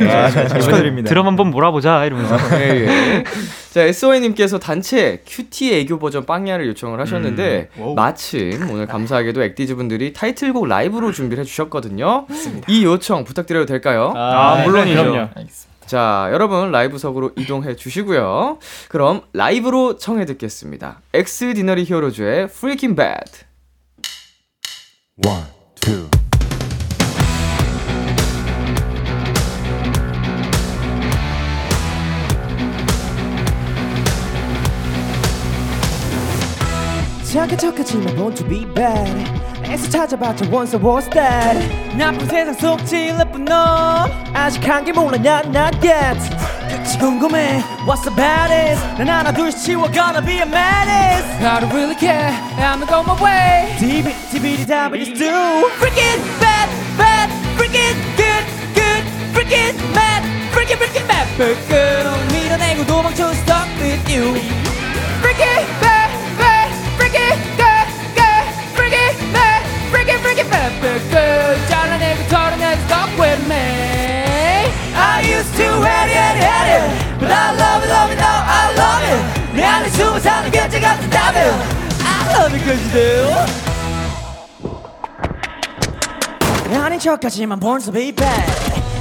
[0.60, 1.10] 축하드립니다.
[1.10, 2.38] 드럼 한번 몰아보자 이러면서.
[2.60, 3.24] 예, 예.
[3.72, 7.96] 자, SON님께서 단체 cutie 애교 버전 빵야를 요청을 하셨는데, wow.
[7.96, 12.26] 마침 오늘 감사하게도 액디즈 분들이 타이틀곡 라이브로 준비를 해주셨거든요.
[12.68, 14.14] 이 요청 부탁드려도 될까요?
[14.16, 15.04] 아, 물론이죠.
[15.04, 15.30] 그럼요.
[15.86, 18.60] 자, 여러분 라이브석으로 이동해 주시고요.
[18.88, 21.02] 그럼 라이브로 청해 듣겠습니다.
[21.14, 23.32] Xdinary Heroes의 Freakin' Bad.
[25.28, 25.44] One,
[25.82, 26.08] two.
[37.24, 42.87] 착한 척하지만 born to be bad 애써 찾아봤자 once I was dead 나쁜 세상 속
[42.87, 43.55] 제일 나쁜 놈
[44.35, 46.19] 아직 한 게 몰라 not not yet
[46.69, 51.73] 끝이 궁금해 What's the baddest 난 하나 둘씩 치워 gonna be a maddest I don't
[51.73, 52.33] really care.
[52.59, 53.77] I'm go my way.
[53.79, 55.31] 디비 디비디 다비디 do
[55.79, 63.69] Freaking bad bad Freaking good good Freaking mad Freaking freaking mad 불끈 밀어내고 도망쳐 stuck
[63.81, 64.35] with you
[65.23, 65.80] Freaking
[70.52, 73.56] Freaking mad 불끈 잘라내고 털어내고 stuck with me
[74.94, 78.74] I used to hate it hate it But I love it love it now I
[78.76, 79.22] love it
[79.56, 81.54] 내 안에 숨어 사는 견제 같다면
[82.04, 83.62] I love it cause you do
[86.82, 88.52] 아닌 척하지만 born to be bad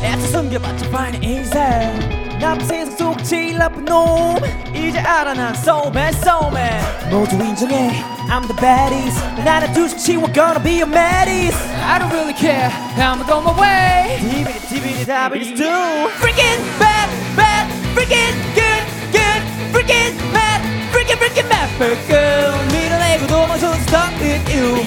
[0.03, 4.38] 애써 숨겨봤자 fine easy 나쁜 세상 속 제일 나쁜 놈
[4.74, 10.00] 이제 알아 난 so bad so bad 모두 인정해 I'm the baddest 난 하나 둘씩
[10.00, 12.72] 치워 gonna be a maddest I don't really care.
[12.98, 14.18] I'm go my way.
[14.20, 15.70] 디비디 디비디 다비디 do
[16.18, 18.84] Freaking bad bad Freaking good
[19.14, 20.62] good Freaking mad
[20.92, 24.82] Freaking freaking mad 불끈 밀어내고 도망쳐 stuck with you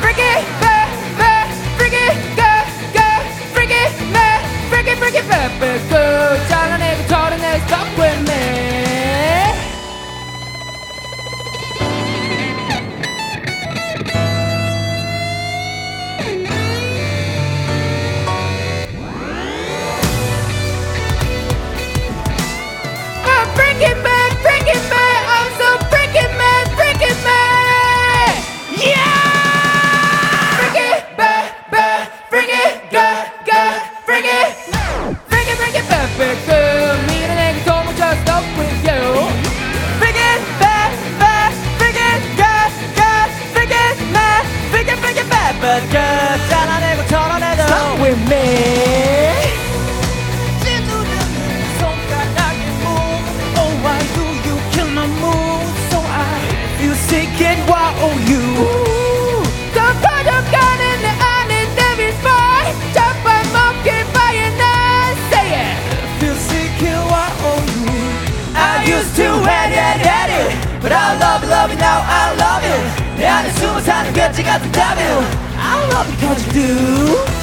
[0.00, 0.67] Freaking bad bad
[4.83, 8.38] mad Freaking freaking mad 불끈 잘라내고 털어내고 stuck with me
[71.59, 75.23] love it now I love it 내 안에 숨어 사는 괴짜 같은 devil
[75.57, 77.39] I love it cause you do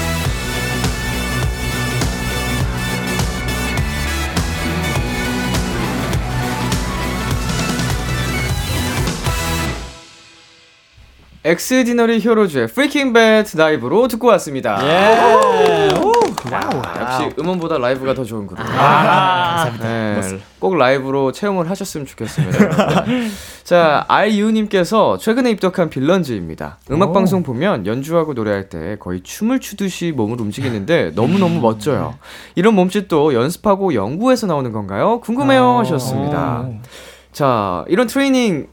[11.45, 14.81] 엑스디너리 히어로즈의 Freakin' Bad 라이브로 듣고 왔습니다.
[16.53, 18.65] 야, 역시 음원보다 라이브가 더 좋은 그룹.
[19.81, 20.21] 네,
[20.59, 23.05] 꼭 라이브로 체험을 하셨으면 좋겠습니다.
[23.65, 26.79] 자, 알유님께서 최근에 입덕한 빌런즈입니다.
[26.91, 32.15] 음악 방송 보면 연주하고 노래할 때 거의 춤을 추듯이 몸을 움직이는데 너무 너무 멋져요.
[32.55, 35.21] 이런 몸짓도 연습하고 연구해서 나오는 건가요?
[35.21, 36.67] 궁금해요 하셨습니다.
[37.33, 38.69] 자, 이런 트레이닝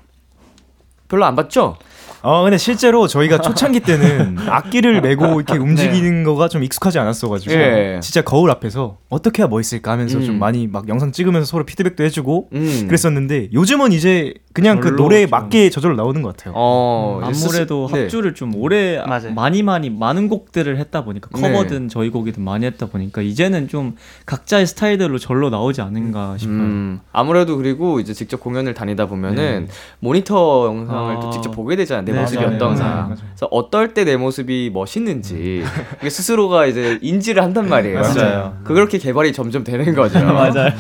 [1.08, 1.78] 별로 안 받죠?
[2.26, 8.00] 어 근데 실제로 저희가 초창기 때는 악기를 메고 이렇게 움직이는 거가 좀 익숙하지 않았어가지고 예.
[8.02, 10.26] 진짜 거울 앞에서 어떻게 해야 멋있을까 하면서 음.
[10.26, 12.86] 좀 많이 막 영상 찍으면서 서로 피드백도 해주고 음.
[12.88, 16.54] 그랬었는데 요즘은 이제 그냥 그 노래에 좀- 맞게 저절로 나오는 것 같아요.
[16.56, 18.02] 어, 아무래도 네.
[18.02, 19.34] 합주를 좀 오래 맞아요.
[19.34, 21.42] 많이 많이 많은 곡들을 했다 보니까 네.
[21.42, 23.96] 커버든 저희 곡이든 많이 했다 보니까 이제는 좀
[24.28, 26.56] 각자의 스타일대로 절로 나오지 않은가 싶어요.
[26.56, 31.32] 음, 아무래도 그리고 이제 직접 공연을 다니다 보면은 모니터 영상을 또 아.
[31.32, 32.06] 직접 보게 되잖아요.
[32.06, 32.56] 내 네, 모습이 맞아요.
[32.56, 33.06] 어떤가.
[33.16, 35.64] 그래서 어떨 때 내 모습이 멋있는지
[36.02, 38.02] 이게 스스로가 이제 인지를 한단 말이에요.
[38.04, 38.58] 맞아요.
[38.66, 40.20] 그렇게 개발이 점점 되는 거죠.
[40.26, 40.72] 맞아요.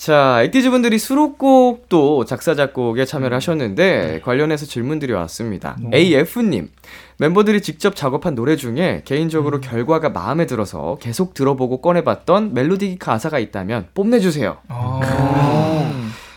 [0.00, 5.76] 자, 액티즈 분들이 수록곡도 작사 작곡에 참여를 하셨는데 관련해서 질문들이 왔습니다.
[5.92, 6.70] AF님
[7.18, 13.88] 멤버들이 직접 작업한 노래 중에 개인적으로 결과가 마음에 들어서 계속 들어보고 꺼내봤던 멜로디 가사가 있다면
[13.92, 14.56] 뽐내주세요.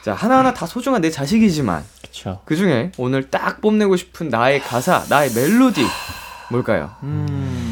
[0.04, 2.42] 자 하나하나 다 소중한 내 자식이지만 그렇죠.
[2.44, 5.82] 그 중에 오늘 딱 뽐내고 싶은 나의 가사, 나의 멜로디
[6.52, 6.92] 뭘까요?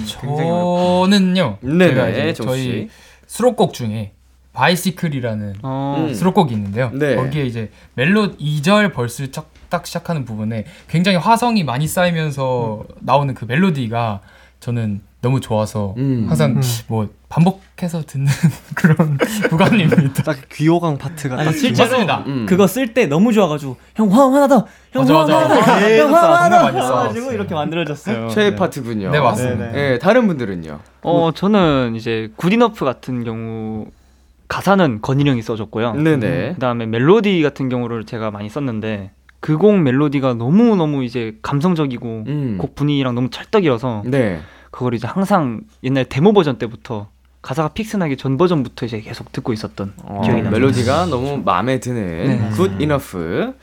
[0.08, 1.58] 저는요.
[1.60, 2.32] 네네.
[2.36, 2.88] 저희
[3.28, 4.14] 수록곡 중에
[4.54, 6.14] Bicycle이라는 어, 음.
[6.14, 6.92] 수록곡이 있는데요.
[6.94, 7.16] 네.
[7.16, 14.20] 거기에 이제 멜로 2절 verse 딱 시작하는 부분에 굉장히 화성이 많이 쌓이면서 나오는 그 멜로디가
[14.60, 16.26] 저는 너무 좋아서 음.
[16.28, 18.28] 항상 뭐 반복해서 듣는
[18.76, 19.18] 그런
[19.50, 20.24] 구간입니다.
[20.24, 21.98] 딱 귀호강 파트가 아니 딱 실제로.
[22.26, 22.46] 음.
[22.48, 25.40] 그거 쓸 때 너무 좋아가지고 형 화음 하나 더, 형 맞아, 화음 맞아.
[25.40, 27.32] 하나 더, 계속 형 화음 하나 더 해가지고 써왔어요.
[27.32, 28.30] 이렇게 만들어졌어요.
[28.30, 28.56] 최애 네.
[28.56, 29.12] 파트군요.
[29.12, 29.66] 네 맞습니다.
[29.68, 29.72] 네네.
[29.72, 30.80] 네, 다른 분들은요.
[31.04, 33.86] 어 저는 이제 Good Enough 같은 경우
[34.52, 35.94] 가사는 건일 형이 써줬고요.
[35.94, 36.56] 네네.
[36.56, 42.58] 그다음에 멜로디 같은 경우를 제가 많이 썼는데 그 곡 멜로디가 너무 너무 이제 감성적이고 음.
[42.60, 44.42] 곡 분위기랑 너무 찰떡이라서 네.
[44.70, 47.08] 그걸 이제 항상 옛날 데모 버전 때부터
[47.42, 50.52] 가사가 fix나기 전 버전부터 이제 계속 듣고 있었던 어, 기억이 납니다.
[50.52, 52.50] 멜로디가 너무 마음에 드는 네.
[52.56, 53.54] Good Enough.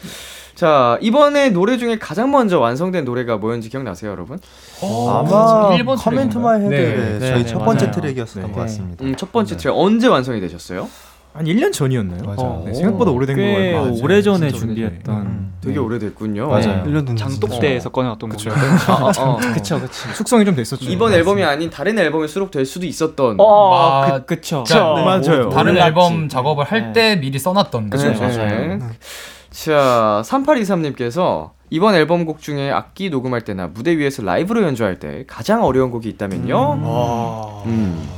[0.58, 4.40] 자 이번에 노래 중에 가장 먼저 완성된 노래가 뭐였는지 기억나세요, 여러분?
[4.82, 6.58] 아마 1번 Come into 트랙인가요?
[6.58, 7.30] My Head 네.
[7.30, 8.00] 저희 네, 첫 네, 번째 맞아요.
[8.00, 8.52] 트랙이었던 네.
[8.52, 9.04] 것 같습니다.
[9.04, 10.88] 음, 첫 번째 트랙 언제 완성이 되셨어요?
[11.32, 12.24] 한 1년 전이었나요?
[12.24, 12.62] 맞아요.
[12.66, 14.02] 네, 생각보다 오래된 거꽤 같아요.
[14.02, 15.16] 오래전에 준비했던.
[15.16, 15.52] 음.
[15.60, 15.78] 되게 네.
[15.78, 16.48] 오래됐군요.
[16.48, 16.82] 맞아요.
[16.84, 18.50] 1년 된 장독대에서 꺼내왔던 곡이요.
[18.88, 19.36] 아, 아, 아.
[19.54, 20.08] 그쵸, 그쵸.
[20.12, 20.90] 숙성이 좀 됐었죠.
[20.90, 23.36] 이번 앨범이 아닌 다른 앨범에 수록될 수도 있었던.
[23.38, 23.70] 어,
[24.08, 24.64] 마- 그쵸.
[24.66, 25.50] 자, 네, 맞아요.
[25.50, 25.76] 다른.
[25.76, 27.14] 앨범 작업을 할 네.
[27.14, 28.08] 때 미리 써놨던 거죠.
[28.10, 28.78] 네.
[29.64, 35.64] 자, 3823님께서 이번 앨범 곡 중에 악기 녹음할 때나 무대 위에서 라이브로 연주할 때 가장
[35.64, 36.74] 어려운 곡이 있다면요?
[37.66, 38.08] 음.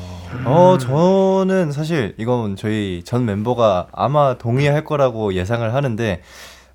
[0.45, 6.21] 어, 저는 사실 이건 저희 전 멤버가 아마 동의할 거라고 예상을 하는데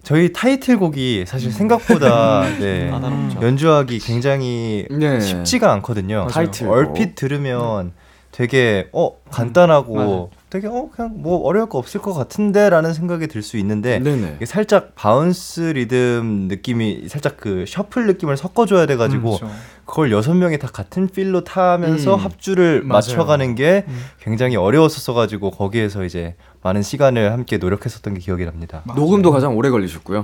[0.01, 3.41] 저희 타이틀곡이 사실 생각보다 네, 까다롭죠.
[3.43, 5.19] 연주하기 굉장히 네.
[5.19, 6.25] 쉽지가 않거든요.
[6.29, 6.75] 타이틀곡.
[6.75, 7.93] 얼핏 들으면
[8.31, 10.29] 되게 어 간단하고 맞아요.
[10.55, 14.35] 되게 어 그냥 뭐 어려울 거 없을 것 같은데라는 생각이 들 수 있는데 네네.
[14.37, 19.53] 이게 살짝 bounce 리듬 느낌이 살짝 그 shuffle 느낌을 섞어줘야 돼가지고 그렇죠.
[19.85, 22.19] 그걸 여섯 명이 다 같은 필로 타면서 음.
[22.19, 22.87] 합주를 맞아요.
[22.93, 23.85] 맞춰가는 게
[24.21, 28.81] 굉장히 어려웠었어가지고 거기에서 이제 많은 시간을 함께 노력했었던 게 기억이 납니다.
[28.95, 30.23] 녹음도 가장 오래 걸리셨고요.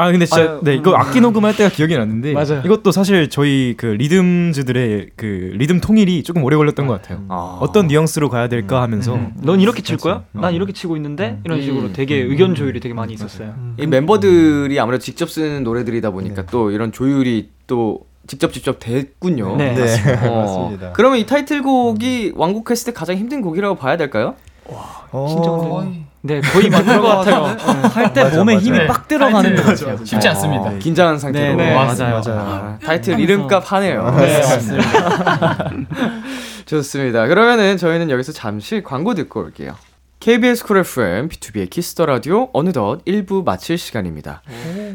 [0.00, 2.62] 아 근데 진짜 아유, 네 이거 악기 녹음할 때가 기억이 났는데 맞아요.
[2.64, 7.22] 이것도 사실 저희 그 리듬즈들의 그 리듬 통일이 조금 오래 걸렸던 것 같아요.
[7.28, 7.58] 아.
[7.60, 9.34] 어떤 뉘앙스로 가야 될까 하면서 음.
[9.42, 10.24] 넌 이렇게 칠 거야?
[10.32, 10.40] 음.
[10.40, 11.92] 난 이렇게 치고 있는데 이런 식으로 음.
[11.92, 13.54] 되게 의견 조율이 되게 많이 있었어요.
[13.78, 19.56] 이 멤버들이 아무래도 직접 쓰는 노래들이다 보니까 또 이런 조율이 또 직접 직접 됐군요.
[19.56, 19.74] 네.
[19.74, 20.92] 네, 어, 맞습니다.
[20.92, 24.34] 그러면 이 타이틀곡이 완곡했을 때 가장 힘든 곡이라고 봐야 될까요?
[24.64, 27.56] 어, 거의 네, 거의 맞는 것 같아요.
[27.94, 28.64] 할 때 몸에 맞아.
[28.66, 30.04] 힘이 네, 빡 들어가는 거 타이틀 같아요.
[30.04, 30.72] 쉽지 않습니다.
[30.78, 31.56] 긴장한 상태로.
[31.56, 32.20] 네, 네, 맞습니다.
[32.32, 32.40] 맞아요.
[32.40, 34.10] 아, 타이틀 이름값 하네요.
[34.18, 35.70] 네, 맞습니다.
[36.66, 37.26] 좋습니다.
[37.26, 39.74] 그러면은 저희는 여기서 잠시 광고 듣고 올게요.
[40.20, 44.42] KBS 쿨 FM, B2B의 키스 더 라디오 어느덧 1부 마칠 시간입니다.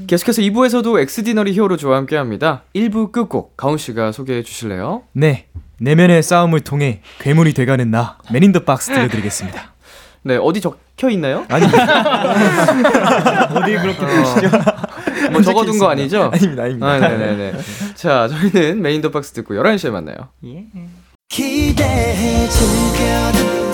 [0.05, 2.61] 계속해서 2부에서도 엑스디너리 히어로즈와 함께 합니다.
[2.75, 5.01] 1부 끝곡 가운 씨가 소개해 주실래요?
[5.13, 5.47] 네.
[5.79, 9.73] 내면의 싸움을 통해 괴물이 돼가는 나 맨인 더 박스 들려드리겠습니다.
[10.25, 11.45] 네, 어디 적혀 있나요?
[11.49, 11.65] 아니
[13.55, 14.49] 어디 그렇게 보시죠?
[15.31, 16.31] 뭐 적어둔 거 아니죠?
[16.33, 16.87] 아닙니다, 아닙니다.
[16.87, 17.53] 아, 네네네.
[17.93, 20.15] 자, 저희는 메인 더 박스 듣고 11시에 만나요.
[21.29, 23.64] 기대해 즐겨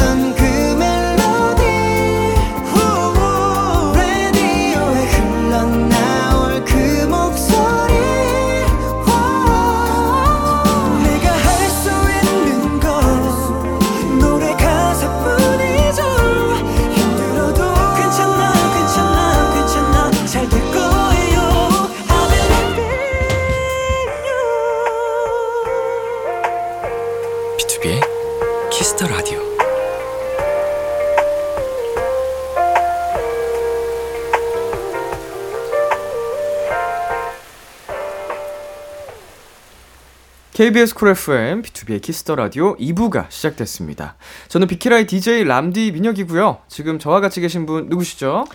[40.61, 44.13] KBS 쿨 FM, B2B의 키스 더 라디오 2부가 시작됐습니다.
[44.47, 46.59] 저는 비키라의 DJ 람디 민혁이고요.
[46.67, 48.45] 지금 저와 같이 계신 분 누구시죠?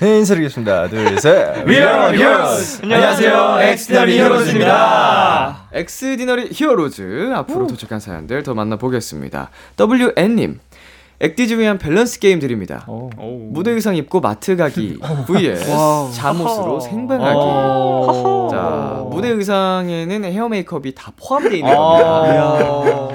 [0.00, 0.88] 네, 인사드리겠습니다.
[0.88, 1.56] 둘, 셋.
[1.66, 2.82] We are heroes.
[2.82, 5.68] 안녕하세요, 엑스디너리 히어로즈입니다.
[5.72, 9.48] 엑스디너리 히어로즈 앞으로 도착한 사연들 더 만나보겠습니다.
[9.80, 10.60] WN님
[11.20, 12.86] 액디즈 위한 밸런스 게임 드립니다.
[13.50, 15.66] 무대 의상 입고 마트 가기 vs
[16.14, 17.38] 잠옷으로 생방하기.
[18.50, 23.08] 자 무대 의상에는 헤어 메이크업이 다 포함되어 있는 겁니다.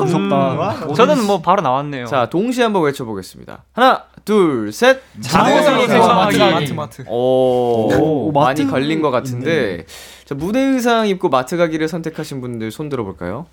[0.00, 0.94] 무섭다.
[0.94, 2.06] 저는 뭐 바로 나왔네요.
[2.06, 3.64] 자 동시에 한번 외쳐보겠습니다.
[3.72, 5.00] 하나 둘 셋.
[5.20, 6.38] 잠옷으로 생방하기.
[6.38, 7.04] 마트 마트.
[7.08, 9.84] 오, 많이 걸린 것 같은데
[10.24, 13.46] 자, 무대 의상 입고 마트 가기를 선택하신 분들 손 들어볼까요?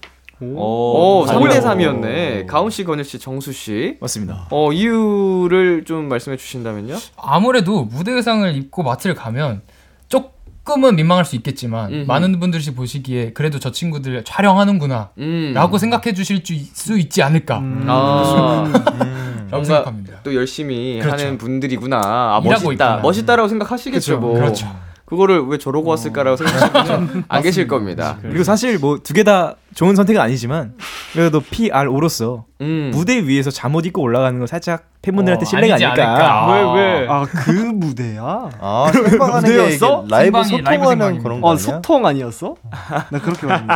[0.55, 2.45] 오, 3대 3이었네.
[2.47, 3.97] 가온 씨, 건일 씨, 정수 씨.
[4.01, 4.47] 맞습니다.
[4.51, 6.95] 어, 이유를 좀 말씀해 주신다면요?
[7.17, 9.61] 아무래도 무대 의상을 입고 마트를 가면
[10.09, 12.05] 조금은 민망할 수 있겠지만 음흠.
[12.07, 15.51] 많은 분들이 보시기에 그래도 저 친구들 촬영하는구나 음.
[15.55, 17.83] 라고 생각해 주실 주- 수 있지 않을까 아, 음.
[17.85, 20.19] 라고 뭔가 생각합니다.
[20.23, 21.23] 또 열심히 그렇죠.
[21.25, 22.01] 하는 분들이구나.
[22.03, 22.71] 아, 멋있다.
[22.71, 22.97] 있구나.
[22.97, 24.33] 멋있다라고 생각하시겠죠, 뭐.
[24.35, 24.67] 그렇죠.
[25.13, 28.17] 그거를 왜 저러고 왔을까라고 생각하시는 분은 안 계실 겁니다.
[28.21, 30.73] 그리고 사실 뭐 두 개 다 좋은 선택은 아니지만
[31.13, 32.91] 그래도 PRO로서 음.
[32.93, 36.45] 무대 위에서 잠옷 입고 올라가는 건 살짝 팬분들한테 어, 실례가 아니지 아닐까.
[36.45, 36.73] 않을까.
[36.75, 37.07] 왜 왜?
[37.09, 38.49] 아 그 무대야?
[38.61, 39.77] 아, 생방하는 게?
[40.09, 41.23] 라이브 생방이 소통하는.
[41.23, 41.57] 그런 거 아 아니야?
[41.63, 42.55] 소통 아니었어?
[43.09, 43.73] 나 그렇게 봤는데.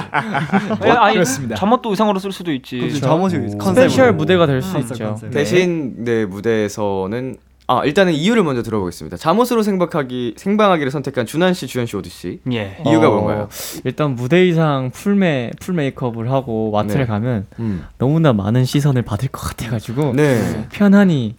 [0.86, 1.56] 예, 아니, 그렇습니다.
[1.56, 2.80] 잠옷도 의상으로 쓸 수도 있지.
[2.80, 3.90] 그치 잠옷이 컨셉.
[3.90, 5.04] 스페셜 무대가 될 수 있죠.
[5.06, 5.32] 컨셉.
[5.32, 7.38] 대신 네 무대에서는
[7.70, 9.18] 아 일단은 이유를 먼저 들어보겠습니다.
[9.18, 12.78] 잠옷으로 생방하기 생방하기를 선택한 준한 씨, 주현 씨, 오드 씨 예.
[12.86, 13.50] 이유가 어, 뭔가요?
[13.84, 17.06] 일단 무대 의상 풀메 full 메이크업을 하고 마트를 네.
[17.06, 17.86] 가면 음.
[17.98, 20.68] 너무나 많은 시선을 받을 것 같아가지고 네.
[20.72, 21.36] 편안히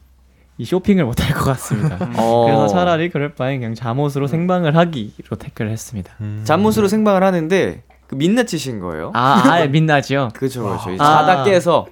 [0.58, 1.96] 이 쇼핑을 못 할 것 같습니다.
[2.18, 2.44] 어.
[2.44, 6.12] 그래서 차라리 그럴 바엔 그냥 잠옷으로 생방을 하기로 택을 했습니다.
[6.20, 6.42] 음.
[6.44, 9.12] 잠옷으로 생방을 하는데 그 민낯이신 거예요?
[9.14, 10.30] 아, 아예 민낯이요?
[10.34, 11.02] 그죠, 그죠.
[11.02, 11.26] 아.
[11.26, 11.86] 자다 깨서 어,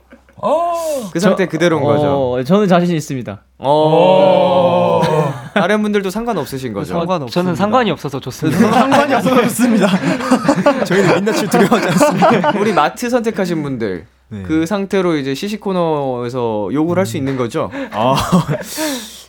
[1.13, 2.33] 그 상태 그대로인 거죠.
[2.33, 3.43] 어, 저는 자신 있습니다.
[3.59, 5.01] 어.
[5.55, 6.95] 다른 분들도 상관없으신 거죠.
[6.95, 7.31] 상관없.
[7.31, 8.71] 저는 상관이 없어서 좋습니다.
[8.71, 9.89] 상관이 없습니다.
[10.85, 12.51] 저희는 민낯을 두려워하지 않습니다.
[12.61, 14.43] 우리 마트 선택하신 분들 네.
[14.43, 17.71] 그 상태로 이제 시시 코너에서 욕을 할수 있는 거죠.
[17.93, 18.17] 아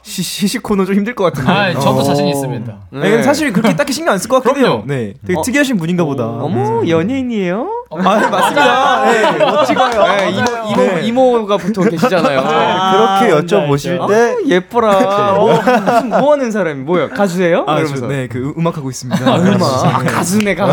[0.07, 1.51] 시, 시식 코너 좀 힘들 것 같은데.
[1.51, 2.03] 아, 저도 어.
[2.03, 2.73] 자신 있습니다.
[2.91, 2.99] 네.
[3.01, 4.71] 근데 사실 그렇게 딱히 신경 안 쓸 것 같긴 해요.
[4.71, 4.83] 그럼요.
[4.87, 5.41] 네, 되게 어.
[5.41, 6.25] 특이하신 분인가 보다.
[6.25, 7.67] 어머 연예인이에요?
[7.91, 9.05] 아, 네, 맞습니다.
[9.05, 9.89] 네, 멋지고요.
[9.89, 12.41] 네, 이모 이모 이모가 보통 계시잖아요.
[12.41, 15.33] 그렇게 여쭤보실 때 아, 예뻐라.
[15.33, 17.09] 뭐, 무슨 뭐 하는 사람이 뭐야?
[17.09, 17.65] 가수예요?
[17.67, 17.95] 아, 이러면서.
[18.01, 19.29] 저, 네, 그 음악 하고 있습니다.
[19.29, 19.85] 아, 음악.
[19.85, 20.71] 아, 가수네 가수.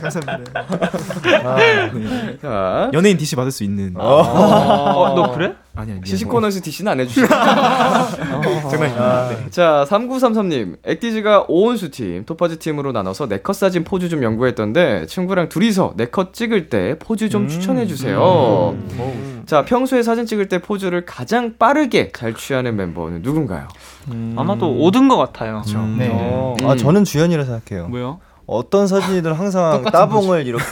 [0.00, 0.64] 감사합니다.
[2.40, 3.94] 자, 연예인 DC 받을 수 있는.
[3.96, 5.54] 어, 너 그래?
[5.74, 6.00] 아니 아니.
[6.04, 7.26] 시식 코너에서 디시는 안 해주시죠.
[7.32, 9.28] 장난입니다.
[9.30, 9.50] 네.
[9.50, 10.76] 자, 3933님.
[10.84, 16.68] 액디즈가 오온수 팀, 토파즈 팀으로 나눠서 네컷 사진 포즈 좀 연구했던데 친구랑 둘이서 네컷 찍을
[16.68, 18.76] 때 포즈 좀 추천해 주세요.
[19.46, 23.66] 자, 평소에 사진 찍을 때 포즈를 가장 빠르게 잘 취하는 멤버는 누군가요?
[24.36, 25.62] 아마도 오든 것 같아요.
[25.96, 26.10] 네.
[26.12, 26.54] 어.
[26.64, 27.88] 아 저는 주연이라 생각해요.
[27.88, 28.20] 뭐요?
[28.52, 30.64] 어떤 사진이든 항상 따봉을 이렇게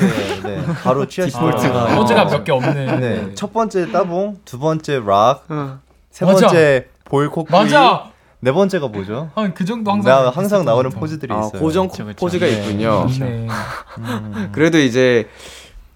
[0.45, 1.57] 네, 바로 취하시더라고요.
[1.61, 1.97] 디폴트가.
[1.97, 3.01] 포즈가 몇 개 없는.
[3.01, 5.79] 네, 첫 번째 따봉, 두 번째 락, 어.
[6.11, 6.47] 세 맞아.
[6.49, 8.11] 번째 볼 코끼리, 맞아.
[8.41, 9.31] 네 번째가 뭐죠?
[9.35, 10.25] 한그 정도 항상.
[10.25, 11.61] 나 항상 나오는 포즈들이 아, 있어요.
[11.61, 12.17] 고정 그쵸, 그쵸.
[12.17, 12.53] 포즈가 네.
[12.53, 13.07] 있군요.
[13.19, 13.47] 네.
[14.53, 15.29] 그래도 이제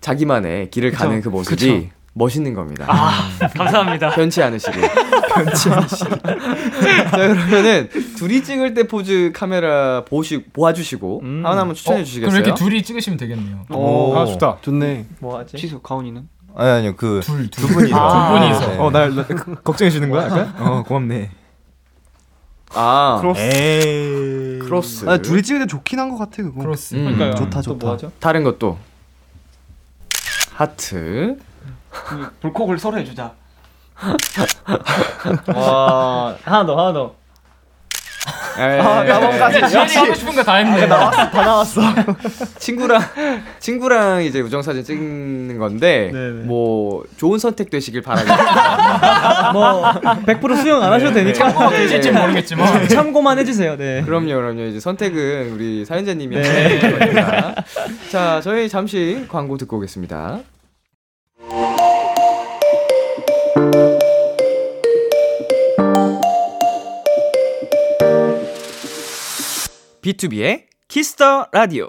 [0.00, 2.86] 자기만의 길을 가는 그 모습이 멋있는 겁니다.
[2.88, 4.10] 아, 감사합니다.
[4.10, 4.80] 변치 않으시길.
[5.34, 6.08] 변치 않으시길.
[6.20, 12.30] 자, 그러면은 둘이 찍을 때 포즈 카메라 보시 보아주시고 하나 한번 추천해 어, 주시겠어요?
[12.30, 13.66] 그럼 이렇게 둘이 찍으시면 되겠네요.
[13.70, 14.16] 오.
[14.16, 14.58] 아 좋다.
[14.62, 15.06] 좋네.
[15.18, 15.56] 뭐 하지?
[15.56, 16.28] 취소 가온이는?
[16.56, 18.70] 아니 아니요 그 둘, 두 분이서 아, 두 분이서.
[18.70, 18.78] 네.
[18.78, 19.26] 어 날
[19.64, 20.26] 걱정해 주는 거야?
[20.26, 20.54] 약간?
[20.60, 21.30] 어 고맙네.
[22.76, 23.40] 아 크로스.
[23.40, 24.58] 에이.
[24.60, 25.08] 크로스.
[25.08, 26.60] 아, 둘이 찍을 때 좋긴 한 것 같아 그거.
[26.60, 26.94] 크로스.
[26.94, 27.04] 음.
[27.16, 27.34] 그러니까요.
[27.34, 27.86] 좋다, 또 좋다.
[27.86, 28.12] 뭐 하죠?
[28.20, 28.78] 다른 것도
[30.52, 31.36] 하트.
[32.40, 33.32] 불콕을 서로 해주자.
[35.54, 37.14] 와 하나 더 하나 더.
[38.56, 40.88] 아, 그냥 지현이 하고 싶은 거 다 했네.
[40.88, 41.80] 다 나왔어.
[42.58, 43.02] 친구랑
[43.58, 46.44] 친구랑 이제 우정 사진 찍는 건데 네네.
[46.44, 49.52] 뭐 좋은 선택 되시길 바랍니다.
[49.52, 52.88] 뭐100% 수용 안 하셔도 되니까 참고가 되실지 모르겠지만.
[52.88, 53.76] 참고만 해주세요.
[53.76, 54.02] 네.
[54.02, 54.62] 그럼요, 그럼요.
[54.66, 57.54] 이제 선택은 우리 사연자님이 하시는 거니까.
[58.10, 60.38] 자, 저희 잠시 광고 듣고 오겠습니다.
[70.04, 71.88] B2B의 키스 더 라디오.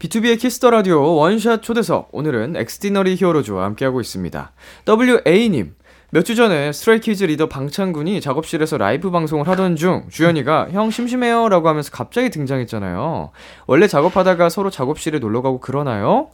[0.00, 2.08] B2B의 키스 더 라디오 원샷 초대석.
[2.10, 4.52] 오늘은 엑스디너리 히어로즈와 함께하고 있습니다.
[4.88, 5.76] WA님.
[6.10, 11.48] 몇 주 전에 스트레이키즈 리더 방찬 군이 작업실에서 라이브 방송을 하던 중 주현이가 형 심심해요
[11.48, 13.30] 라고 하면서 갑자기 등장했잖아요.
[13.68, 16.30] 원래 작업하다가 서로 작업실에 놀러 가고 그러나요?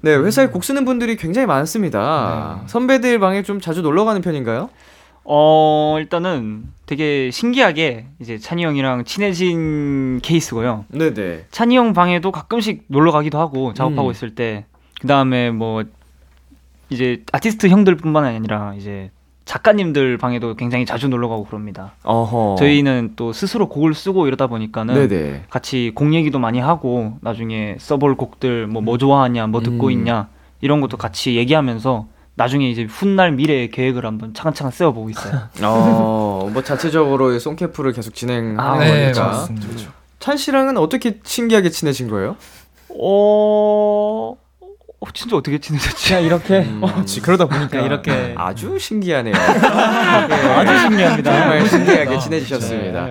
[0.00, 2.62] 네, 회사에 곡 쓰는 분들이 굉장히 많습니다.
[2.66, 4.70] 선배들 방에 좀 자주 놀러 가는 편인가요?
[5.24, 10.84] 어 일단은 되게 신기하게 이제 찬이 형이랑 친해진 케이스고요.
[10.88, 11.46] 네네.
[11.50, 14.10] 찬이 형 방에도 가끔씩 놀러 가기도 하고 작업하고 음.
[14.10, 14.66] 있을 때
[15.00, 15.84] 그다음에 뭐
[16.90, 19.10] 이제 아티스트 형들뿐만 아니라 이제
[19.46, 21.92] 작가님들 방에도 굉장히 자주 놀러 가고 그럽니다.
[22.02, 22.56] 어허.
[22.58, 25.44] 저희는 또 스스로 곡을 쓰고 이러다 보니까는 네네.
[25.50, 29.92] 같이 곡 얘기도 많이 하고 나중에 써볼 곡들 뭐뭐 좋아하냐 뭐 듣고 음.
[29.92, 30.28] 있냐
[30.60, 32.06] 이런 것도 같이 얘기하면서
[32.36, 35.48] 나중에 이제 훗날 미래의 계획을 한번 차근차근 세워보고 있어요.
[35.62, 39.26] 어, 뭐 자체적으로 송캠프를 계속 진행하는 아, 네, 거니까.
[39.26, 39.92] 맞습니다.
[40.18, 42.36] 찬 씨랑은 어떻게 신기하게 친해진 거예요?
[42.88, 44.36] 어...
[45.00, 46.08] 어, 진짜 어떻게 지내셨지?
[46.08, 46.80] 그냥 이렇게 음,
[47.22, 49.34] 그러다 보니까 이렇게 아주 신기하네요.
[49.36, 51.30] 아주 신기합니다.
[51.30, 53.08] 정말 신기하게 친해지셨습니다.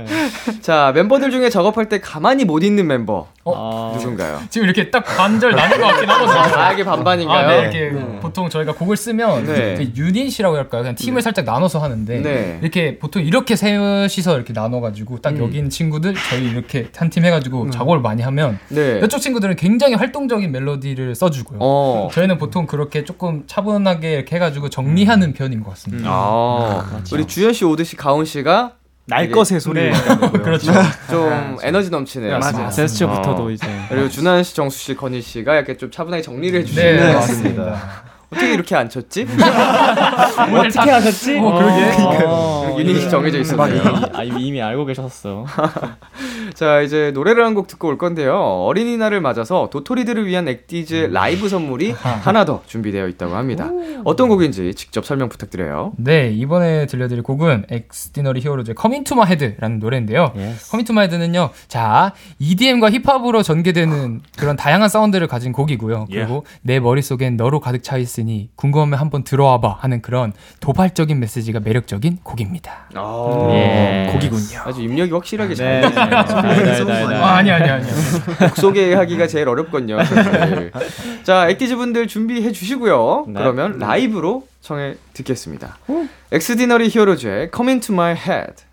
[0.61, 4.39] 자, 멤버들 중에 작업할 때 가만히 못 있는 멤버 아, 누군가요?
[4.49, 6.59] 지금 이렇게 딱 반절 나눈 것 같긴 하거든요.
[6.59, 7.47] 아, 이게 반반인가요?
[7.47, 9.75] 아, 네, 이렇게 보통 저희가 곡을 쓰면 네.
[9.75, 10.81] 그 유닛이라고 할까요?
[10.81, 12.57] 그냥 팀을 살짝 나눠서 하는데 네.
[12.63, 17.69] 이렇게 보통 이렇게 셋이서 이렇게 나눠가지고 딱 여기 있는 친구들 저희 이렇게 한 팀 해가지고
[17.69, 18.99] 작업을 많이 하면 네.
[19.03, 21.59] 이쪽 친구들은 굉장히 활동적인 멜로디를 써주고요.
[21.61, 21.82] 어.
[22.11, 26.09] 저희는 보통 그렇게 조금 차분하게 이렇게 해가지고 정리하는 편인 것 같습니다.
[26.09, 28.73] 아, 우리 주현 씨 오듯이 가온 씨가
[29.05, 29.91] 날 것의 소리.
[30.43, 30.71] 그렇죠.
[31.09, 32.39] 좀 에너지 넘치네요.
[32.39, 32.67] 맞아.
[32.67, 32.69] 어.
[32.69, 36.97] 제스처부터도 이제 그리고 준한 씨, 정수 씨, 건희 씨가 약간 좀 차분하게 정리를 네, 해주시는
[37.07, 37.63] 것 맞습니다.
[37.65, 38.12] 같습니다.
[38.33, 39.25] 어떻게 이렇게 안 쳤지?
[40.57, 41.37] 어떻게 하셨지?
[41.39, 42.23] 어, 그러게.
[42.25, 43.81] 어, 유닛이 정해져 있었네요.
[44.13, 45.45] 아 이미, 이미 알고 계셨어.
[46.53, 48.35] 자 이제 노래를 한 곡 듣고 올 건데요.
[48.35, 53.69] 어린이날을 맞아서 도토리들을 위한 액디즈 라이브 선물이 하나 더 준비되어 있다고 합니다.
[54.05, 55.93] 어떤 곡인지 직접 설명 부탁드려요.
[55.97, 60.31] 네, 이번에 들려드릴 곡은 엑스디너리 히어로즈의 Come Into My Head라는 노래인데요.
[60.35, 60.67] Yes.
[60.71, 66.07] Come Into My Head는요, 자, EDM과 힙합으로 전개되는 그런 다양한 사운드를 가진 곡이고요.
[66.09, 71.59] 그리고 내 머릿속엔 너로 가득 차 있 으니 궁금하면 한번 들어와봐 하는 그런 도발적인 메시지가
[71.59, 72.87] 매력적인 곡입니다.
[72.95, 74.09] 아, 예.
[74.13, 74.61] 곡이군요.
[74.63, 75.81] 아주 입력이 확실하게 네.
[75.81, 76.25] 잘 되시네요.
[76.27, 77.15] 달달달달.
[77.15, 77.85] 아, 아니, 아니, 아니.
[77.85, 79.45] 곡 소개하기가 제일.
[80.05, 80.71] 사실.
[81.23, 83.25] 자, 액디즈 분들 준비해 주시고요.
[83.27, 83.33] 네.
[83.39, 85.77] 그러면 라이브로 청해 듣겠습니다.
[86.31, 88.63] 엑스디너리 히어로즈의 Come Into My Head.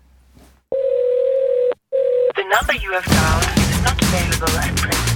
[2.35, 5.10] The number you have dialed is not available at present.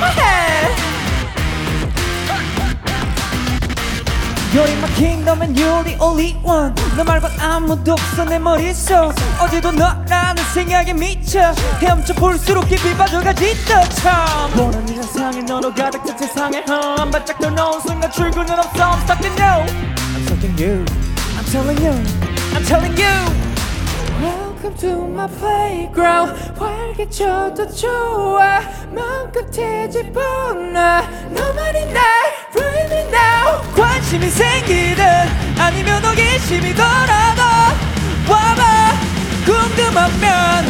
[0.00, 0.72] My head.
[4.52, 9.12] You're in my kingdom and you're the only one 너 말고 아무도 없어 내 머릿속
[9.38, 16.16] 어제도 너라는 생각에 미쳐 헤엄쳐 볼수록 깊이 빠져가지 너참 보는 이 세상에 너로 가득 찬
[16.16, 16.64] 세상에?
[16.66, 19.66] 한 발짝 더 넣은 순간 출구는 없어 I'm stuck in you
[20.14, 20.84] I'm stuck in you
[21.36, 21.92] I'm telling you
[22.54, 23.45] I'm telling you
[24.66, 28.60] Welcome to my playground 활개쳐도 좋아
[28.90, 30.20] 마음껏 뒤집어
[30.54, 32.02] 놔 너만이 날
[32.90, 35.04] me now 관심이 생기든
[35.56, 37.42] 아니면 호기심이 돌아도
[38.28, 38.92] 와봐
[39.44, 40.64] 궁금하면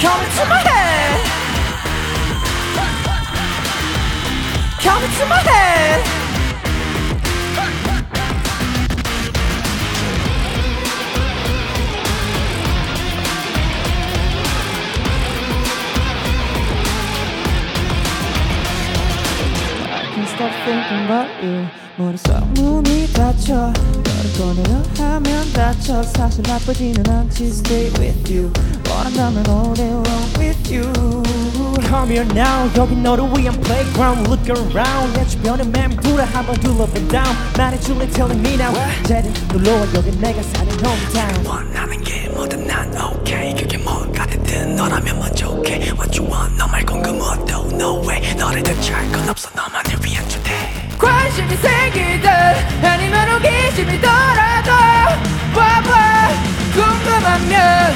[0.00, 1.20] Come into my head
[4.82, 6.23] Come into my head
[20.63, 27.47] can't stop thinking about you 머릿속 문이 닫혀 너를 꺼내려 하면 닫혀 사실 나쁘지는 않지
[27.47, 28.51] Stay with you
[28.89, 30.89] 원한다면 all day long with you
[31.89, 37.35] Come here now 여기 너를 위한 playground Look around 내 주변에 맴돌아 한번 둘러본 down
[37.57, 38.73] 나의 줄리 telling me now
[39.03, 45.19] 제대 놀러와 여기 내가 사는 hometown 원하는 게 뭐든 난 okay 그게 뭐가 됐든 너라면
[45.19, 49.97] 만족해 What you want 너 말곤 그 뭐도 No way 너를 대체할 건 없어 너만을
[50.05, 50.42] 위한 주택
[51.04, 52.30] 관심이 생기든
[52.82, 54.70] 아니면 호기심이 덜어도
[55.54, 56.28] 봐봐
[56.72, 57.94] 궁금하면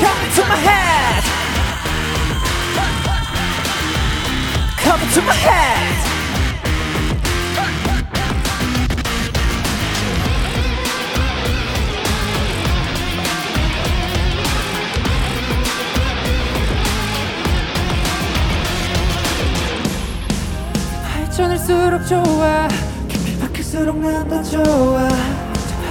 [0.00, 1.24] Come into my head
[4.82, 6.13] Come into my head
[21.34, 22.68] 발전할수록 좋아.
[23.08, 25.08] 깊이 박힐수록 난 더 좋아.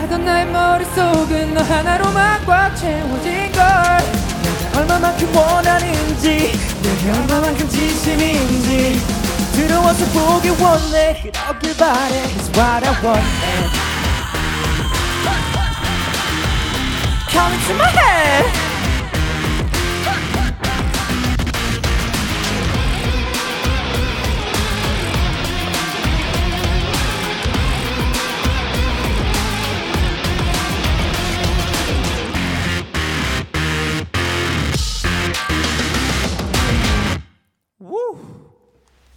[0.01, 3.63] 하던 나의 머릿속은 너 하나로만 꽉 채워진 걸.
[4.75, 9.01] 얼마만큼 원하는지 내가 얼마만큼 진심인지.
[9.53, 11.21] 들어와서 보기 원해.
[11.21, 12.23] 그러길 바래.
[12.23, 13.23] It's what I want.
[17.29, 18.62] Come into my head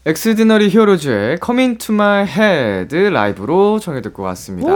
[0.08, 4.70] 엑스디너리 히어로즈의 Coming to My Head 라이브로 정해 듣고 왔습니다.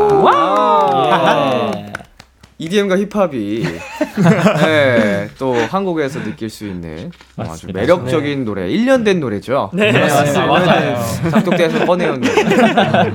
[2.59, 3.63] EDM과 힙합이
[4.67, 7.81] 네, 또 한국에서 느낄 수 있는 어, 아주 맞습니다.
[7.81, 9.71] 매력적인 노래, 1년 된 노래죠.
[9.73, 10.47] 네, 맞습니다.
[10.47, 10.99] 맞아요.
[11.31, 12.35] 작곡돼서 꺼내온 노래.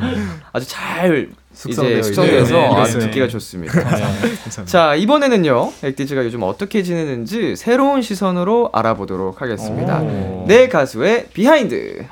[0.53, 2.53] 아주 잘 숙성되어 이제 숙성돼서.
[2.56, 3.06] 네, 아주 네.
[3.06, 3.74] 듣기가 좋습니다.
[4.66, 10.01] 자 이번에는요 액디즈가 요즘 어떻게 지내는지 새로운 시선으로 알아보도록 하겠습니다.
[10.47, 12.06] 내 가수의 비하인드.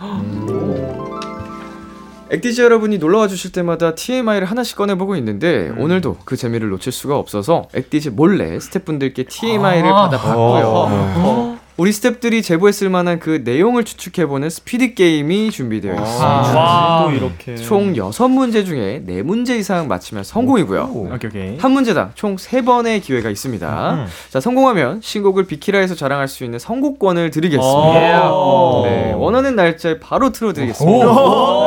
[2.32, 7.68] 액디즈 여러분이 놀러와 주실 때마다 TMI를 하나씩 꺼내보고 있는데 오늘도 그 재미를 놓칠 수가 없어서
[7.76, 10.10] 액디즈 몰래 스태프분들께 TMI를 아.
[10.10, 11.53] 받아봤고요.
[11.74, 11.84] 어.
[11.84, 16.26] 우리 스태프들이 제보했을 만한 그 내용을 추측해보는 스피드 게임이 준비되어 있습니다.
[16.26, 17.04] 와.
[17.06, 20.92] 또 이렇게 총 6문제 중에 4문제 이상 맞히면 성공이고요.
[20.94, 21.58] 오케이 오케이.
[21.58, 24.06] 한 문제당 총 3번의 기회가 있습니다.
[24.30, 28.32] 자, 성공하면 신곡을 비키라에서 자랑할 수 있는 선곡권을 드리겠습니다.
[28.32, 28.84] 오.
[28.86, 31.06] 네, 원하는 날짜에 바로 틀어드리겠습니다.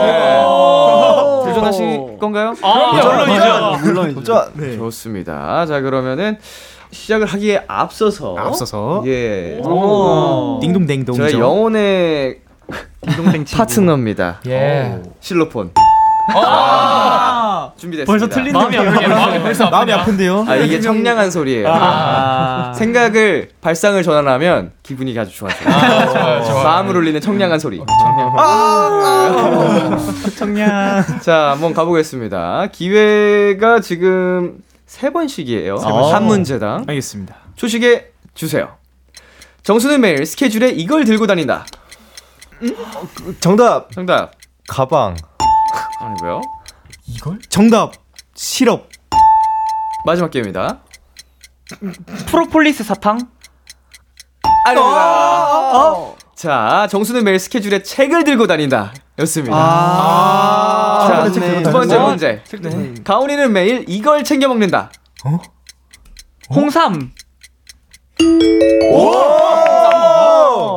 [0.02, 0.42] 네.
[1.46, 2.54] 도전하실 건가요?
[2.60, 4.50] 물론 물론 도전.
[4.54, 4.76] 네.
[4.76, 5.66] 좋습니다.
[5.66, 6.38] 자, 그러면은
[6.90, 9.58] 시작을 하기에 앞서서 앞서서 예.
[9.64, 10.58] 오.
[10.60, 11.16] 딩동댕동.
[11.16, 12.38] 저의 영혼의
[13.54, 14.40] 파트너입니다.
[14.46, 15.00] 예.
[15.20, 15.72] 실로폰.
[17.76, 18.04] 준비됐습니다.
[18.10, 18.88] 벌써 틀린 마음이 느낌.
[18.88, 19.92] 아프게 마음이 벌써 마음이.
[19.92, 20.44] 아픈데요.
[20.48, 21.68] 아 이게 청량한 소리예요.
[21.70, 22.72] 아.
[22.74, 25.68] 생각을 발상을 전환하면 기분이 아주 좋아져요.
[26.12, 26.64] 좋아요, 좋아요.
[26.64, 27.80] 마음을 울리는 청량한 소리.
[30.36, 31.04] 청량.
[31.20, 32.68] 자, 한번 가보겠습니다.
[32.72, 35.76] 기회가 지금 세 번씩이에요.
[35.76, 36.14] 번씩.
[36.14, 36.84] 한 문제당.
[36.88, 37.36] 알겠습니다.
[37.56, 38.76] 초식에 주세요.
[39.62, 41.66] 정수는 매일 스케줄에 이걸 들고 다닌다.
[43.40, 44.32] 정답 정답.
[44.68, 45.16] 가방.
[46.00, 46.40] 아니고요.
[47.06, 47.38] 이걸?
[47.48, 47.92] 정답
[48.34, 48.88] 시럽.
[50.04, 50.80] 마지막 기회입니다.
[52.28, 53.18] 프로폴리스 사탕?
[54.66, 56.14] 아닙니다.
[56.36, 58.92] 자, 정수는 매일 스케줄에 책을 들고 다닌다.
[59.18, 59.56] 였습니다.
[61.08, 61.62] 자, 네.
[61.62, 62.42] 두 번째 문제.
[63.04, 64.90] 가온이는 매일 이걸 챙겨 먹는다.
[66.50, 67.12] 홍삼.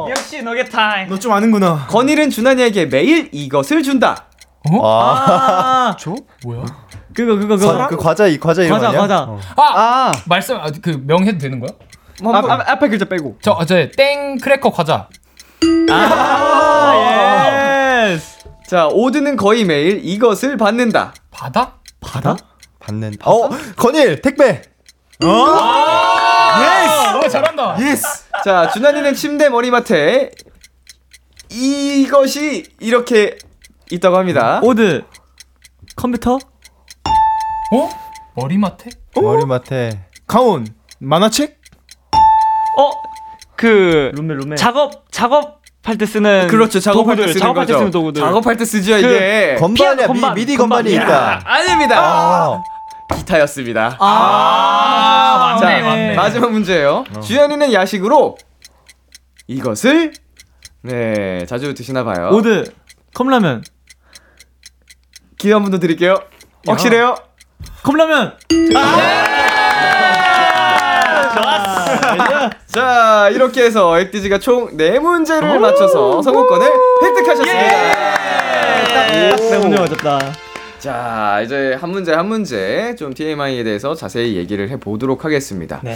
[0.09, 1.09] 역시 너겟 타임.
[1.09, 1.85] 너 좀 아는구나.
[1.89, 4.25] 건일은 준환이에게 매일 이것을 준다.
[4.81, 6.15] 아, 줘?
[6.45, 6.63] 뭐야?
[7.13, 7.87] 그거 그거 과- 그거.
[7.87, 9.01] 그 과자 이 과자 이름 과자 아니야?
[9.01, 9.21] 과자.
[9.23, 9.39] 어.
[9.57, 11.71] 아, 말씀 아, 그 명해도 되는 거야?
[12.33, 13.37] 앞, 앞, 앞에 글자 빼고.
[13.41, 15.07] 저 어제 땡 크래커 과자.
[15.91, 18.39] 아, yes.
[18.67, 21.13] 자, 오드는 거의 매일 이것을 받는다.
[21.31, 21.79] 바다?
[21.99, 22.37] 바다?
[22.79, 23.15] 받는.
[23.23, 24.61] 어, 건일 택배.
[25.23, 25.27] 어,
[27.29, 27.77] 잘한다.
[27.81, 28.03] Yes.
[28.43, 30.31] 자, 준환이는 침대 머리맡에
[31.49, 33.37] 이것이 이렇게
[33.91, 34.59] 있다고 합니다.
[34.63, 35.03] 오드.
[35.95, 36.35] 컴퓨터?
[37.73, 37.89] 어?
[38.35, 38.89] 머리맡에?
[39.15, 40.67] 머리맡에 강원
[40.99, 41.59] 만화책?
[42.77, 42.91] 어,
[43.55, 44.55] 그 룸메 룸메.
[44.55, 46.79] 작업 작업 할때 쓰는 그렇죠.
[46.79, 47.79] 작업할 때 쓰는 작업할 때 거죠.
[47.79, 48.21] 쓰는 도구들.
[48.21, 49.55] 작업할 때 쓰죠 그 이게.
[49.59, 50.83] 건반이야 건반, 미, 디 건반.
[50.83, 51.41] 건반이 있다.
[51.45, 51.95] 아닙니다.
[51.99, 52.61] 아,
[53.15, 53.97] 기타였습니다.
[53.99, 56.15] 아, 자, 맞네, 맞네.
[56.15, 57.05] 마지막 문제예요.
[57.23, 58.37] 주현이는 야식으로
[59.47, 60.13] 이것을
[60.83, 62.29] 네 자주 드시나 봐요.
[62.33, 62.71] 오드
[63.15, 63.63] 컵라면.
[65.37, 66.15] 기회 한 번 더 드릴게요.
[66.67, 67.15] 확실해요?
[67.83, 68.37] 컵라면.
[72.67, 76.67] 자 이렇게 해서 엑디지가 총 4문제를 맞춰서 성공권을
[77.03, 77.69] 획득하셨습니다.
[79.11, 80.33] 네 문제 맞았다.
[80.79, 85.81] 자 이제 한 문제 한 문제 좀 TMI에 대해서 자세히 얘기를 해보도록 하겠습니다.
[85.83, 85.95] 네.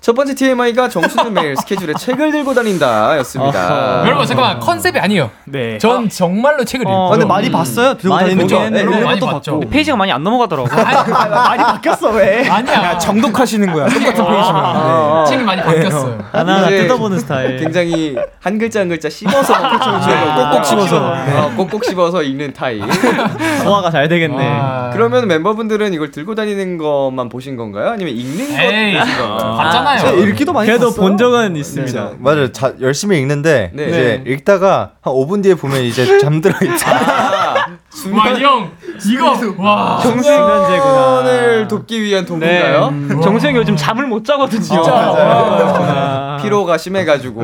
[0.00, 4.04] 첫 번째 TMI가 정수는 매일 스케줄에 책을 들고 다닌다 였습니다.
[4.06, 5.30] 여러분 잠깐만 컨셉이 아니에요.
[5.46, 5.78] 네.
[5.78, 6.90] 전 정말로 책을 어.
[6.90, 7.06] 읽고.
[7.06, 7.96] 아, 근데 많이 봤어요?
[7.96, 8.54] 들고 많이 다니는 거.
[8.54, 9.60] 보긴 했는데 네, 네, 많이 봤죠.
[9.60, 10.68] 페이지가 많이 안 넘어가더라고.
[10.76, 12.48] 많이 바뀌었어 왜?
[12.48, 12.98] 아니야.
[12.98, 13.88] 정독하시는 거야.
[13.88, 15.26] 똑같은 페이지만.
[15.26, 16.18] 책이 많이 바뀌었어요.
[16.30, 17.58] 하나 뜯어보는 스타일.
[17.58, 20.96] 굉장히 한 글자 한 글자 씹어서 꼭꼭 씹어서.
[21.06, 22.82] 어, 꼭꼭 씹어서 읽는 타입.
[23.64, 24.46] 소화가 잘 되겠네.
[24.48, 24.90] 아.
[24.92, 27.90] 그러면 멤버분들은 이걸 들고 다니는 것만 보신 건가요?
[27.90, 29.56] 아니면 읽는 것 에이, 보신 건가요?
[29.94, 30.16] 봤잖아요.
[30.16, 31.00] 제가 읽기도 많이 그래도 봤어요.
[31.00, 32.04] 본 적은 있습니다.
[32.10, 32.16] 네.
[32.18, 32.52] 맞아요.
[32.52, 33.88] 자, 열심히 읽는데 네.
[33.88, 36.86] 이제 읽다가 한 5분 뒤에 보면 이제 잠들어 있죠.
[36.88, 37.66] 아,
[38.12, 38.70] 와, 형,
[39.10, 40.00] 이거, 와.
[40.00, 42.90] 수면을 돕기 위한 도구인가요?
[42.90, 43.20] 네.
[43.22, 44.60] 정수영이 요즘 잠을 못 자거든요.
[44.60, 46.38] 진짜 아.
[46.42, 47.42] 피로가 심해가지고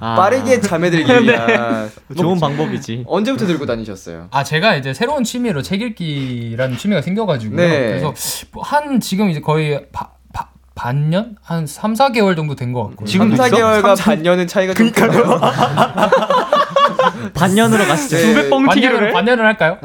[0.00, 0.14] 아.
[0.16, 3.04] 빠르게 잠에 들기 위한 좋은 방법이지.
[3.06, 4.28] 언제부터 들고 다니셨어요?
[4.30, 7.56] 아 제가 이제 새로운 취미로 책 읽기라는 취미가 생겨가지고요.
[7.56, 8.00] 네.
[8.00, 8.14] 그래서
[8.52, 10.10] 뭐한 지금 이제 거의 바, 바,
[10.78, 13.04] 반년 한 3, 4개월 정도 된 것 같고.
[13.04, 15.40] 지금 3, 4개월과 반년은 차이가 좀 크나요?
[17.32, 18.16] 반년으로 가시죠.
[18.16, 18.22] 네.
[18.22, 19.12] 두배 뻥튀기를 반년을 해?
[19.12, 19.78] 반년을 할까요?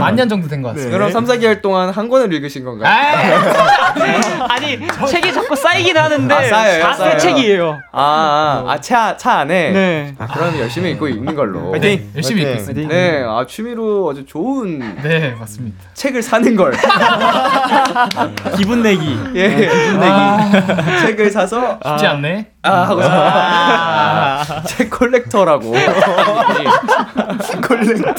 [0.00, 0.96] 반년 정도 된 것 같습니다.
[0.96, 2.92] 그럼 3, 4개월 동안 한 권을 읽으신 건가요?
[4.48, 4.78] 아니
[5.08, 7.10] 책이 자꾸 쌓이긴 하는데 아, 쌓여요, 다 쌓여요.
[7.12, 7.80] 새 책이에요.
[7.92, 9.70] 아, 아, 차, 차 안에?
[9.70, 10.14] 네.
[10.18, 11.72] 아, 그럼 열심히 읽고 읽는 걸로.
[11.78, 12.42] 네, 열심히.
[12.42, 12.88] 읽고 있습니다.
[12.88, 15.76] 네, 아, 취미로 아주 좋은 네, 맞습니다.
[15.94, 16.72] 책을 사는 걸.
[18.56, 19.18] 기분 내기.
[19.34, 21.00] 예, 기분 내기.
[21.06, 22.53] 책을 사서, 쉽지 않네.
[22.64, 24.62] 아, 하고 싶어.
[24.68, 25.72] 책 콜렉터라고.
[27.66, 28.14] 콜렉터.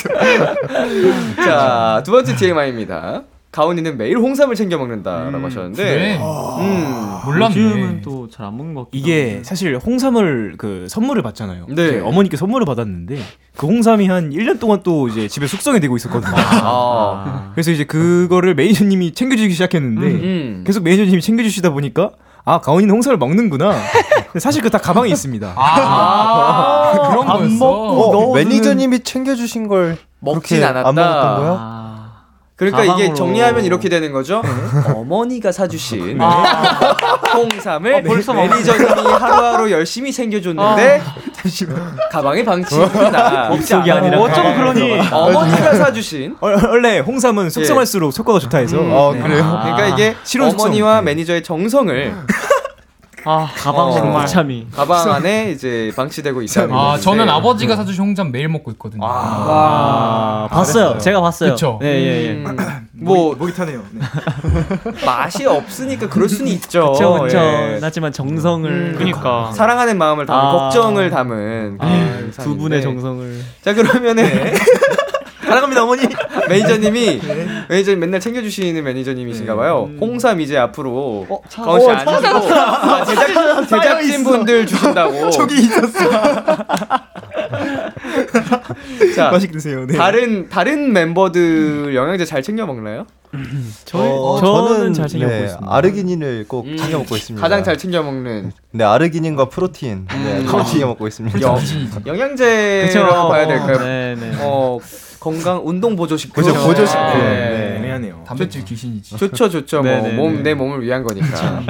[1.44, 3.24] 자, 두 번째 TMI입니다.
[3.52, 6.20] 가온이는 매일 홍삼을 챙겨 먹는다라고 하셨는데, 그래.
[6.20, 7.56] 음, 몰랐네.
[7.56, 9.44] 요즘은 또 잘 안 먹는 것 같기도 이게 하고.
[9.46, 11.68] 사실 홍삼을 그 선물을 받잖아요.
[11.70, 12.02] 네.
[12.02, 13.18] 어머니께 선물을 받았는데
[13.56, 16.34] 그 홍삼이 한 1년 동안 또 이제 집에 숙성이 되고 있었거든요.
[16.36, 20.64] 아, 그래서 이제 그거를 매니저님이 챙겨주기 시작했는데 음.
[20.68, 22.12] 계속 매니저님이 챙겨주시다 보니까
[22.46, 23.76] 아 가온이는 홍삼을 먹는구나.
[24.40, 25.54] 사실 그 다 가방에 있습니다.
[25.56, 27.66] 아, 그런 거였어.
[27.70, 30.90] 어, 매니저님이 챙겨주신 걸 먹진 않았다.
[30.90, 31.58] 안 먹었던 거야?
[31.60, 31.86] 아.
[32.58, 33.14] 그러니까 이게 가방으로.
[33.16, 34.42] 정리하면 이렇게 되는 거죠.
[34.94, 36.20] 어머니가 사주신
[37.34, 41.02] 홍삼을 벌써 매니저님이 하루하루 열심히 챙겨줬는데
[42.12, 43.50] 가방에 방치했구나.
[43.50, 44.56] 먹속이 아니라 가방으로.
[44.74, 45.00] 그러니?
[45.12, 46.38] 어머니가 사주신.
[46.42, 49.22] 어, 원래 홍삼은 숙성할수록 효과가 좋다 해서 어, 네.
[49.22, 49.60] 그래요?
[49.64, 50.16] 그러니까 이게.
[50.66, 51.06] 어머니와 네.
[51.06, 52.16] 매니저의 정성을
[53.26, 54.26] 아 가방으로 어.
[54.26, 54.68] 참이.
[54.72, 56.98] 가방 안에 이제 방치되고 있다는 아.
[56.98, 59.02] 저는 아버지가 사주신 홍삼 매일 먹고 있거든요.
[59.06, 60.98] 아, 봤어요.
[61.00, 61.52] 제가 봤어요.
[61.52, 61.80] 그쵸.
[61.82, 62.32] 네, 예, 예.
[62.46, 63.82] 음, 뭐 목이 타네요.
[63.92, 64.02] 네.
[65.06, 66.92] 맛이 없으니까 그럴 수는 있죠.
[66.94, 67.38] 그쵸, 그쵸.
[67.38, 67.80] 예.
[67.82, 68.70] 하지만 정성을.
[68.72, 69.52] 음, 그니까.
[69.54, 70.52] 사랑하는 마음을 담은 아.
[70.52, 72.82] 걱정을 담은 아, 그런 두 분의.
[72.82, 73.42] 정성을.
[73.64, 74.24] 자 그러면은
[75.46, 76.04] 사랑합니다 어머니.
[76.50, 77.22] 매니저님이
[77.70, 79.84] 매니저 맨날 챙겨주시는 매니저님이신가봐요.
[79.92, 79.98] 음.
[80.00, 85.30] 홍삼 이제 앞으로 가온 씨 어, 안 주고 아, 제작 제작진 분들 주신다고.
[85.32, 86.00] 저기 있었어.
[89.16, 89.86] 자 맛있게 드세요.
[89.88, 89.98] 네.
[89.98, 93.06] 다른 다른 멤버들 영양제 잘 챙겨 먹나요?
[93.84, 95.76] 저희, 어, 저는 잘 챙겨 먹고 네, 있습니다.
[95.76, 97.42] 아르기닌을 꼭 음, 챙겨 먹고 있습니다.
[97.42, 101.42] 가장 잘 챙겨 먹는 네, 아르기닌과 프로틴 네, 꼭 챙겨 먹고 있습니다.
[101.42, 101.58] 영,
[102.06, 103.80] 영양제라고 봐야 될까요?
[103.80, 104.32] 네, 네.
[104.40, 104.80] 어
[105.26, 106.44] 건강 운동 보조식품.
[106.44, 107.04] 그죠, 보조식품.
[107.18, 107.78] 네.
[107.78, 108.24] 애매하네요.
[108.28, 109.18] 단백질 귀신이지.
[109.18, 109.82] 좋죠, 좋죠.
[109.82, 110.08] 뭐.
[110.10, 111.64] 몸, 내 몸을 위한 거니까.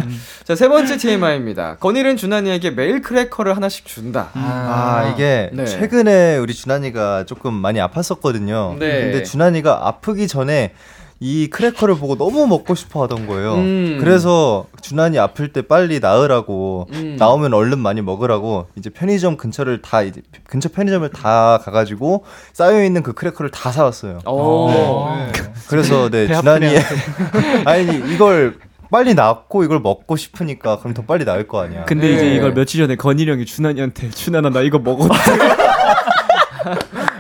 [0.44, 1.78] 자, 세 번째 TMI입니다.
[1.78, 4.30] 건일은 준환이에게 매일 크래커를 하나씩 준다.
[4.34, 5.64] 아 이게 네.
[5.64, 8.78] 최근에 우리 준환이가 조금 많이 아팠었거든요.
[8.78, 9.04] 네.
[9.04, 10.74] 근데 준환이가 아프기 전에
[11.22, 13.56] 이 크래커를 보고 너무 먹고 싶어 하던 거예요.
[13.56, 13.98] 음.
[14.02, 17.16] 그래서 준환이 아플 때 빨리 나으라고 음.
[17.18, 23.02] 나으면 얼른 많이 먹으라고 이제 편의점 근처를 다 이제 근처 편의점을 다 가가지고 쌓여 있는
[23.02, 24.20] 그 크래커를 다 사왔어요.
[24.26, 24.70] 오.
[24.72, 25.32] 네.
[25.70, 26.82] 그래서 네배 준환이의
[27.66, 28.56] 아니 이걸
[28.92, 31.86] 빨리 낫고 이걸 먹고 싶으니까 그럼 더 빨리 나을 거 아니야.
[31.86, 32.14] 근데 네.
[32.16, 35.16] 이제 이걸 며칠 전에 건일이 형이 준환이한테 준환아 나 이거 먹었다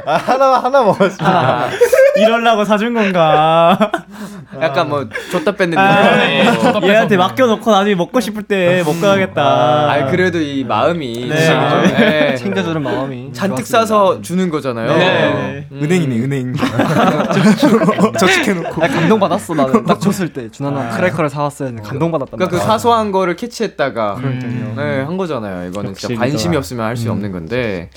[0.06, 1.70] 아, 하나 하나 먹었습니다.
[2.18, 3.91] 이럴라고 사준 건가
[4.61, 6.16] 약간 뭐 줬다 뺏는 아,
[6.74, 6.89] 느낌.
[6.89, 9.43] 얘한테 맡겨놓고 나중에 먹고 싶을 때못 가겠다.
[9.91, 11.49] 아, 그래도 이 마음이 네.
[11.49, 12.36] 아, 네.
[12.36, 13.80] 챙겨주는 마음이 잔뜩 좋았습니다.
[13.80, 14.97] 싸서 주는 거잖아요.
[14.97, 15.68] 네.
[15.72, 15.80] 음.
[15.84, 16.53] 은행이네 은행.
[18.18, 18.84] 저축해놓고.
[18.84, 22.63] 아, 감동 받았어 나는 딱 줬을 때 준하나 크래커를 사왔어야 했는데 감동 받았단 그러니까 그.
[22.66, 24.20] 사소한 거를 캐치했다가.
[24.78, 25.70] 네, 한 거잖아요.
[25.70, 26.55] 이거는 진짜 관심이.
[26.55, 27.89] 없으면 할 수 없는 건데.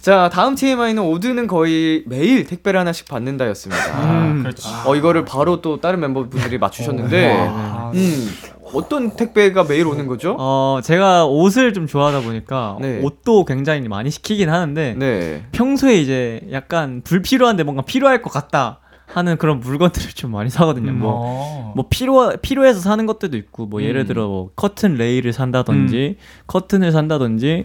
[0.00, 4.02] 자, 다음 TMI는 오드는 거의 매일 택배를 하나씩 받는다였습니다.
[4.04, 4.50] 음.
[4.86, 7.36] 어, 이거를 바로 또 다른 멤버분들이 맞추셨는데,
[7.94, 8.28] 음,
[8.72, 10.36] 어떤 택배가 매일 오는 거죠?
[10.38, 13.00] 어, 제가 옷을 좀 좋아하다 보니까 네.
[13.02, 15.44] 옷도 굉장히 많이 시키긴 하는데 네.
[15.52, 20.92] 평소에 이제 약간 불필요한데 뭔가 필요할 것 같다 하는 그런 물건들을 좀 많이 사거든요.
[20.92, 21.72] 뭐, 어.
[21.74, 24.06] 뭐 필요 필요해서 사는 것들도 있고 뭐 예를 음.
[24.06, 27.64] 들어 뭐 커튼 레일을 산다든지 커튼을 산다든지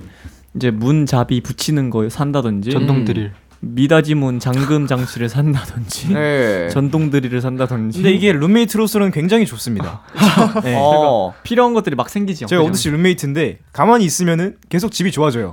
[0.56, 3.34] 이제 문잡이 붙이는 거 산다든지 전동 드릴.
[3.62, 6.70] 미닫이문 잠금 장치를 산다든지 네.
[6.70, 10.02] 전동 드릴을 산다든지 근데 이게 룸메이트로서는 굉장히 좋습니다.
[10.64, 10.76] 네.
[10.78, 11.34] 어.
[11.44, 12.46] 필요한 것들이 막 생기죠.
[12.46, 12.70] 제가 그죠?
[12.70, 15.52] 오드 씨 룸메이트인데 가만히 있으면은 계속 집이 좋아져요.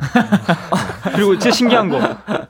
[1.14, 2.00] 그리고 진짜 신기한 거.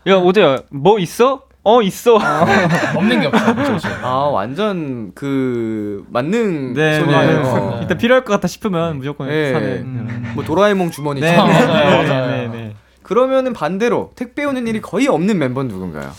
[0.06, 1.42] 야 오대야 뭐 있어?
[1.64, 2.18] 어 있어.
[2.96, 3.88] 없는 게 없어.
[4.02, 7.42] 아, 완전 그, 만능 네, 소녀예요.
[7.42, 7.78] 네.
[7.82, 9.52] 일단 필요할 것 같다 싶으면 무조건 네.
[9.52, 10.32] 사는.
[10.34, 11.48] 뭐 도라에몽 주머니처럼.
[11.48, 12.26] 네, 맞아요, 맞아요.
[12.26, 12.74] 네, 네.
[13.02, 16.10] 그러면은 반대로 택배 오는 일이 거의 없는 멤버는 누군가요?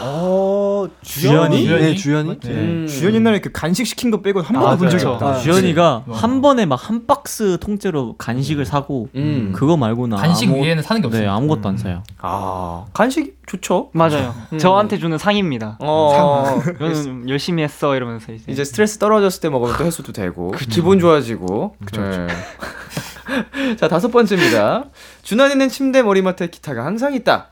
[0.00, 1.66] 어 주연이?
[1.66, 2.38] 네 주연이.
[2.44, 2.86] 음.
[2.88, 5.14] 주연 옛날에 그 간식 시킨 거 빼고 한 아, 번도 본 적이 맞아요.
[5.16, 5.26] 없다.
[5.28, 9.52] 아, 주연이가 한 번에 막 한 박스 통째로 간식을 사고 음.
[9.54, 11.30] 그거 말고는 간식 아무- 위에는 사는 게 네, 없어요.
[11.32, 12.02] 아무것도 안 사요.
[12.18, 13.90] 아, 간식 좋죠.
[13.92, 14.34] 맞아요.
[14.52, 14.58] 음.
[14.58, 15.76] 저한테 주는 상입니다.
[15.80, 18.44] 어, 저는 열심히 했어 이러면서 이제.
[18.50, 21.76] 이제 스트레스 떨어졌을 때 먹으면 또 해소도 되고 기분 좋아지고.
[21.92, 22.26] 네.
[23.78, 24.84] 자 다섯 번째입니다.
[25.22, 27.48] 준환이는 침대 머리맡에 기타가 항상 있다.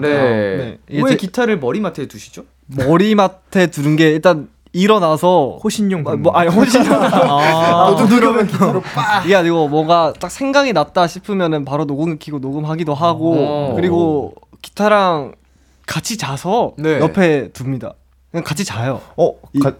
[0.00, 0.08] 네.
[0.08, 0.78] 네.
[1.02, 2.44] 왜 제- 기타를 머리맡에 두시죠?
[2.66, 6.02] 머리맡에 두는 게 일단 일어나서 호신용.
[6.02, 11.06] 뭐, 뭐 아니 호신 아, 또 누르면 기타로 빡 이게 아니고 뭔가 딱 생각이 났다
[11.06, 13.74] 싶으면은 바로 녹음기 켜고 녹음하기도 하고 오.
[13.74, 15.32] 그리고 기타랑
[15.86, 16.98] 같이 자서 네.
[17.00, 17.94] 옆에 둡니다.
[18.30, 19.00] 그냥 같이 자요.
[19.16, 19.72] 어, 이- 가,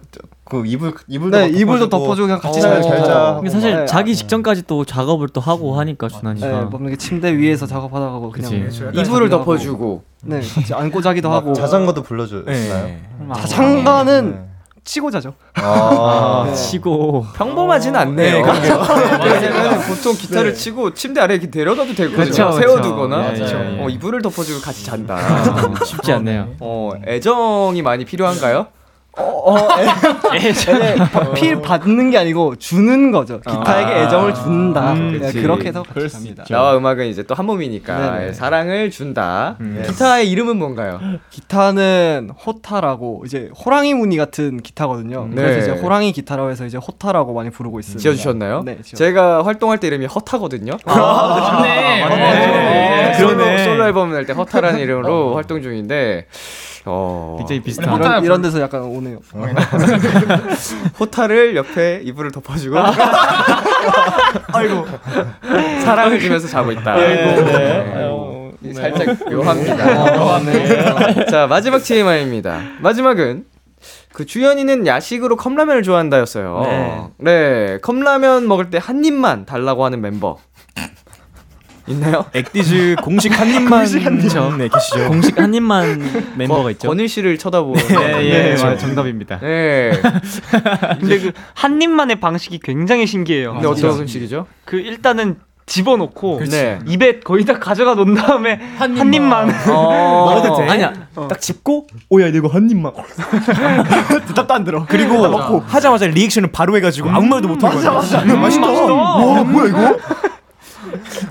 [0.49, 2.61] 그 이불 이불도 네막 이불도 덮어주고 그냥 같이 어.
[2.61, 2.81] 자요.
[2.81, 3.33] 잘 자.
[3.37, 6.95] 근데 사실 네, 자기 아, 직전까지 또 작업을 또 하고 하니까 준환이가 네, 뭐 이렇게
[6.95, 8.83] 침대 위에서 작업하다가 그냥 그치.
[8.93, 10.03] 이불을 덮어주고.
[10.23, 12.45] 네 같이 안고 자기도 막 하고 자전거도 불러주나요?
[12.45, 13.01] 네.
[13.35, 14.47] 자장가는 네.
[14.83, 15.33] 치고 자죠.
[15.55, 16.55] 아, 네.
[16.55, 18.37] 치고 평범하진 않네요.
[19.21, 22.17] 왜냐면 보통 기타를 치고 침대 아래 이렇게 되거든요.
[22.23, 22.51] 그쵸, 그쵸.
[22.57, 23.83] 세워두거나 예.
[23.83, 25.17] 어, 이불을 덮어주고 같이 잔다.
[25.83, 26.55] 쉽지 않네요.
[26.61, 28.67] 어, 애정이 많이 필요한가요?
[31.35, 33.39] 필 받는 게 아니고 주는 거죠.
[33.39, 34.03] 기타에게 아.
[34.05, 34.93] 애정을 준다.
[34.93, 35.31] 음, 네.
[35.31, 36.43] 그렇게 해서 같이 잡니다.
[36.49, 38.27] 나와 음악은 이제 또 한 몸이니까 네네.
[38.29, 39.57] 예, 사랑을 준다.
[39.59, 39.83] 음.
[39.85, 40.99] 기타의 이름은 뭔가요?
[41.29, 45.27] 기타는 호타라고 이제 호랑이 무늬 같은 기타거든요.
[45.29, 45.35] 네.
[45.35, 48.01] 그래서 이제 호랑이 기타라고 해서 이제 호타라고 많이 부르고 있습니다.
[48.01, 48.63] 지어주셨나요?
[48.65, 48.79] 네.
[48.83, 48.97] 지어.
[48.97, 50.77] 제가 활동할 때 이름이 허타거든요.
[50.85, 52.03] 맞네.
[52.03, 53.13] 어, 맞네.
[53.19, 53.63] 솔로, 그러네.
[53.63, 56.25] 솔로 앨범 낼 때 허타라는 이름으로 활동 중인데
[56.87, 57.89] 어, 굉장히 비슷한.
[57.93, 59.19] 허타- 이런, 이런 데서 약간 오네요.
[60.99, 62.75] 호타를 옆에 이불을 덮어주고
[64.53, 64.85] 아이고
[65.83, 66.95] 사랑을 주면서 자고 있다.
[66.95, 68.51] 네.
[68.73, 71.25] 살짝 묘합니다.
[71.29, 72.59] 자 마지막 TMI입니다.
[72.79, 73.45] 마지막은
[74.13, 76.61] 그 주연이는 야식으로 컵라면을 좋아한다였어요.
[76.63, 77.03] 네.
[77.19, 80.37] 네, 컵라면 먹을 때 한 입만 달라고 하는 멤버
[81.87, 82.25] 있나요?
[82.33, 83.85] 액디즈 공식 한 입만
[84.57, 85.07] 네 계시죠.
[85.07, 86.87] 공식 한 입만 멤버가 있죠.
[86.87, 87.81] 건일 씨를 쳐다보는.
[87.91, 88.71] 예, 예, 네, 맞아요.
[88.73, 88.77] 네.
[88.77, 89.39] 정답입니다.
[89.39, 89.91] 네.
[90.99, 93.53] 근데 그 한 입만의 방식이 굉장히 신기해요.
[93.53, 94.47] 근데 어떤 음식이죠?
[94.65, 96.79] 그 일단은 집어넣고 네.
[96.87, 99.49] 입에 거의 다 가져가 놓은 다음에 한 한 입만.
[99.69, 100.69] 어, 먹어도 돼?
[100.69, 100.93] 아니야.
[101.13, 102.93] 딱 짚고 오야 이거 한 입만.
[104.27, 104.85] 대답도 안 들어.
[104.87, 107.75] 그리고 먹고 하자마자 리액션을 바로 해가지고 아무 말도 못 하고.
[107.75, 108.23] 맞아 맞아.
[108.23, 108.67] 맛있다.
[108.71, 109.97] 와 뭐야 이거?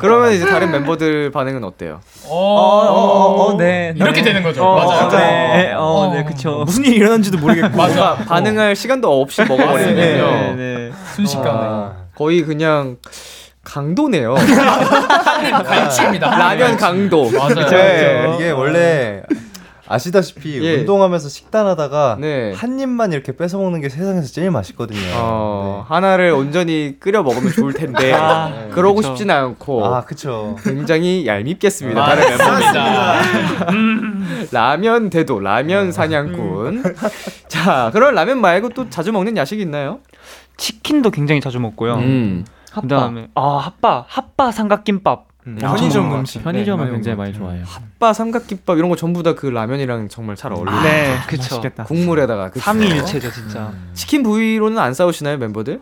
[0.07, 2.01] 그러면 이제 다른 멤버들 반응은 어때요?
[2.25, 3.93] 어, 어, 어, 네.
[3.97, 4.65] 이렇게 되는 거죠.
[4.65, 5.09] 어, 맞아요.
[5.11, 6.15] 네, 어, 어.
[6.15, 6.63] 네, 그쵸.
[6.65, 7.77] 무슨 일이 일어난지도 모르겠고.
[7.77, 8.17] 맞아.
[8.29, 10.31] 반응할 시간도 없이 먹어버리는군요.
[10.31, 10.93] 네, 네.
[11.15, 11.59] 순식간에.
[11.61, 12.97] 아, 거의 그냥
[13.65, 14.35] 강도네요.
[15.67, 16.39] 갈치입니다.
[16.39, 17.31] 라면 강도.
[17.31, 17.67] 맞아요.
[17.69, 18.35] 네.
[18.37, 19.23] 이게 원래
[19.89, 20.77] 아시다시피 예.
[20.79, 22.53] 운동하면서 식단하다가 네.
[22.55, 24.99] 한 입만 이렇게 뺏어 먹는 게 세상에서 제일 맛있거든요.
[25.15, 29.09] 어, 하나를 온전히 끓여 먹으면 좋을 텐데 아, 그러고 그쵸.
[29.09, 30.57] 싶지는 않고 아, 그쵸.
[30.63, 32.03] 굉장히 얄밉겠습니다.
[32.03, 33.21] 아, 다른 멤버입니다.
[34.53, 36.83] 라면 대도 라면 사냥꾼.
[37.49, 40.01] 자, 그럼 라면 말고 또 자주 먹는 야식 있나요?
[40.57, 41.95] 치킨도 굉장히 자주 먹고요.
[41.97, 42.45] 음.
[42.81, 46.13] 그다음에 아 핫바 핫바 삼각김밥 음, 아, 편의점.
[46.15, 46.43] 음식.
[46.43, 47.65] 편의점은 네, 굉장히 많이 좋아해요.
[47.99, 50.81] 핫바 삼각김밥 이런 거 전부 다 그 라면이랑 정말 잘 어울리죠.
[50.83, 51.57] 네, 그쵸.
[51.57, 51.85] 맛있겠다.
[51.85, 52.65] 국물에다가 그쵸?
[52.65, 53.73] 삼위일체죠 진짜.
[53.93, 55.81] 치킨 부위로는 안 싸우시나요 멤버들?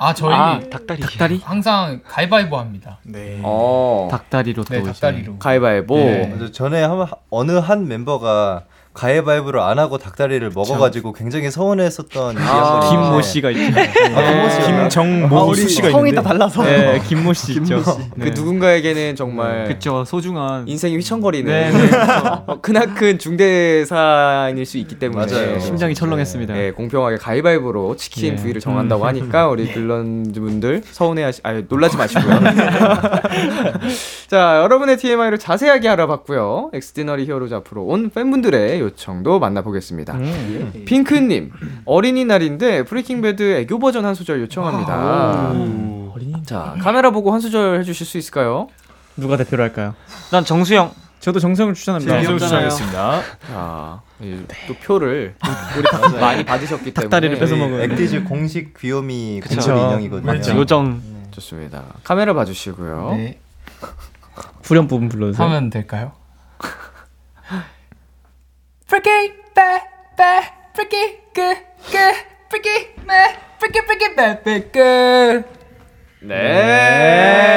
[0.00, 1.00] 아 저희 아 닭다리.
[1.00, 1.40] 닭다리?
[1.44, 2.98] 항상 가위바위보 합니다.
[3.02, 3.40] 네.
[3.42, 4.06] 어.
[4.12, 5.38] 닭다리로 또 네, 닭다리로.
[5.38, 5.96] 가위바위보.
[5.96, 6.52] 네.
[6.52, 8.62] 전에 한, 어느 한 멤버가
[8.98, 13.80] 가위바위보를 안 하고 닭다리를 먹어가지고 굉장히 서운했었던 일이 아, 한번 김모 있는데 씨가 있죠.
[13.80, 16.16] 아, 김모 씨가 김정모 씨가 성이 있는데.
[16.16, 16.64] 다 달라서.
[16.64, 17.80] 네, 김모 씨 있죠.
[18.20, 20.66] 그 누군가에게는 정말 그쵸 소중한.
[20.66, 21.90] 인생이 휘청거리는 네, 네.
[22.46, 25.60] 어, 크나큰 중대사안일 수 있기 때문에 맞아요.
[25.60, 26.54] 심장이 철렁했습니다.
[26.54, 28.36] 네, 공평하게 가위바위보로 치킨 예.
[28.36, 32.40] 부위를 정한다고 하니까 우리 빌런 분들 서운해하시, 아니 놀라지 마시고요.
[34.26, 36.70] 자, 여러분의 TMI를 자세하게 알아봤고요.
[36.72, 40.14] 엑스디너리 히어로즈 앞으로 온 팬분들의 요청도 만나보겠습니다.
[40.14, 40.82] 음.
[40.86, 41.52] 핑크님,
[41.84, 45.52] 어린이날인데 배드 애교 버전 한 소절 요청합니다.
[46.44, 48.68] 자, 카메라 보고 한 소절 해주실 수 있을까요?
[49.16, 49.94] 누가 대표로 할까요?
[50.30, 50.92] 난 정수영.
[51.20, 52.14] 저도 정성을 추천합니다.
[52.16, 53.22] 네, 추천하겠습니다.
[53.48, 55.34] 자, 이, 또 표를
[55.76, 57.80] 우리 다 많이 받으셨기 때문에 닭다리를 뺏어 먹은.
[57.90, 59.56] 액티즈 공식 귀요미 그쵸.
[59.56, 60.32] 공돌이 인형이거든요.
[60.32, 60.56] 맞죠.
[60.56, 61.02] 요정.
[61.32, 61.82] 좋습니다.
[62.04, 63.14] 카메라 봐주시고요.
[63.16, 63.40] 네.
[64.62, 65.44] 후렴 부분 불러주세요.
[65.46, 66.12] 하면 될까요?
[74.18, 75.44] Bad good
[76.20, 77.54] 네.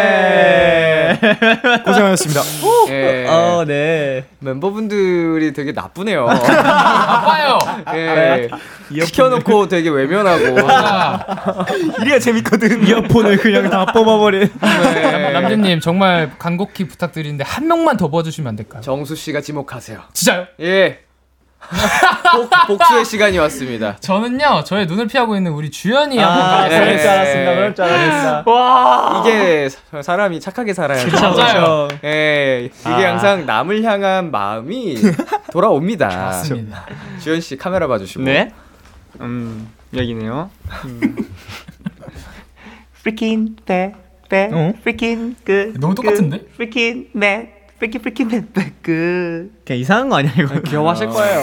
[1.84, 2.41] 고생하셨습니다.
[2.89, 3.26] 예.
[3.28, 4.26] 어, 네.
[4.39, 6.28] 멤버분들이 되게 나쁘네요.
[6.30, 7.57] 아파요.
[7.95, 8.47] 예.
[9.03, 10.59] 시켜놓고 되게 외면하고.
[10.70, 11.66] 아,
[12.01, 12.86] 이래야 재밌거든.
[12.88, 14.47] 이어폰을 그냥 다 뽑아버린.
[14.62, 15.32] 네.
[15.32, 18.82] 남준님 정말 간곡히 부탁드리는데 한 명만 더 봐주시면 안 될까요?
[18.82, 19.99] 정수 씨가 지목하세요.
[20.14, 20.45] 진짜요?
[20.62, 20.99] 예.
[22.34, 23.95] 복, 복수의 시간이 왔습니다.
[23.99, 27.01] 저는요 저의 눈을 피하고 있는 우리 주연이 아, 한번 그럴 가겠습니다.
[27.01, 27.53] 줄 알았습니다.
[27.55, 28.43] 그럴 줄 알았습니다.
[28.51, 31.88] 와 이게 사- 사람이 착하게 살아야 죠 맞아요.
[32.03, 32.70] 예.
[32.74, 33.12] 이게 아.
[33.12, 34.97] 항상 남을 향한 마음이
[35.51, 36.07] 돌아옵니다.
[36.07, 36.86] 맞습니다.
[37.22, 38.24] 주현 씨 카메라 봐주시고.
[38.24, 38.51] 네.
[39.22, 40.49] 음 여기네요.
[42.99, 43.95] Freaking bad
[44.30, 44.53] bad.
[44.55, 44.74] 어?
[44.82, 45.80] Freaking good.
[45.80, 46.41] 너무 똑같은데?
[46.53, 47.49] Freaking mad.
[47.82, 47.97] Bad
[48.53, 49.49] bad good.
[49.65, 50.59] 그냥 이상한 거 아니야 이거?
[50.61, 51.39] 귀여워하실 거예요.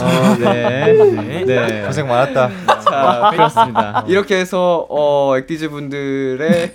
[0.00, 1.44] 어, 네.
[1.44, 1.82] 네.
[1.86, 2.50] 고생 많았다.
[2.80, 4.04] 자, 그렇습니다.
[4.08, 6.72] 이렇게 해서 어, 액티즈 분들의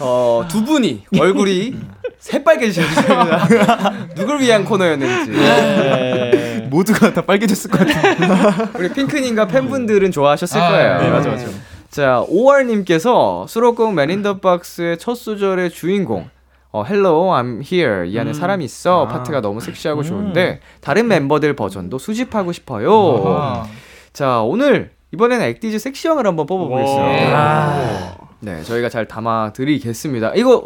[0.00, 1.74] 어, 두 분이 얼굴이
[2.18, 4.14] 새빨개지셨습니다.
[4.16, 5.30] 누굴 위한 코너였는지.
[5.30, 6.66] 네.
[6.70, 8.70] 모두가 다 빨개졌을 것 같아.
[8.78, 10.98] 우리 핑크님과 팬분들은 좋아하셨을 아, 거예요.
[11.02, 11.46] 네, 맞아, 맞아.
[11.90, 16.30] 자, 5월님께서 수록곡 Man in the Box의 첫 소절의 주인공.
[16.74, 18.10] 어, Hello, I'm here.
[18.10, 19.06] 이 안에 사람이 있어.
[19.06, 22.90] 파트가 너무 섹시하고 좋은데 다른 멤버들 버전도 수집하고 싶어요.
[23.38, 23.66] 아하.
[24.12, 27.38] 자, 오늘 이번에는 액디즈 섹시형을 한번 뽑아보겠습니다.
[27.38, 28.14] 아.
[28.40, 30.32] 네, 저희가 잘 담아드리겠습니다.
[30.34, 30.64] 이거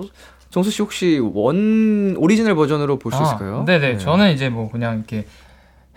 [0.49, 3.65] 정수 씨 혹시 원 오리지널 버전으로 볼 수 있을까요?
[3.67, 3.99] 네네.
[3.99, 5.27] 저는 이제 뭐 그냥 이렇게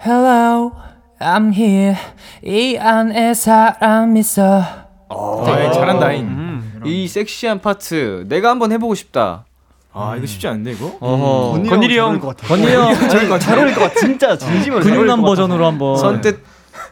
[0.06, 0.74] Hello,
[1.22, 1.96] I'm here.
[2.44, 4.62] 이 안에 사람 있어.
[5.08, 6.26] 어, 아, 잘한다잉.
[6.28, 6.82] 음.
[6.84, 9.46] 이 섹시한 파트 내가 한번 해보고 싶다.
[9.94, 10.96] 아 이거 쉽지 않은데 이거?
[11.00, 11.64] 어허.
[11.70, 12.20] 건일이 형.
[12.20, 14.00] 건희 형잘 어울릴 것 같아.
[14.00, 14.82] 진짜 진심으로.
[14.84, 15.22] 잘 어울릴 근육남.
[15.22, 15.98] 버전으로 한번.
[15.98, 16.40] 선뜻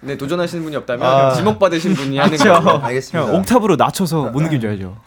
[0.01, 1.33] 네 도전하시는 분이 없다면 아.
[1.33, 2.79] 지목 받으신 분이 하는 거.
[2.83, 3.29] 알겠습니다.
[3.31, 4.97] 형 옥탑으로 낮춰서 못 느껴줘야죠.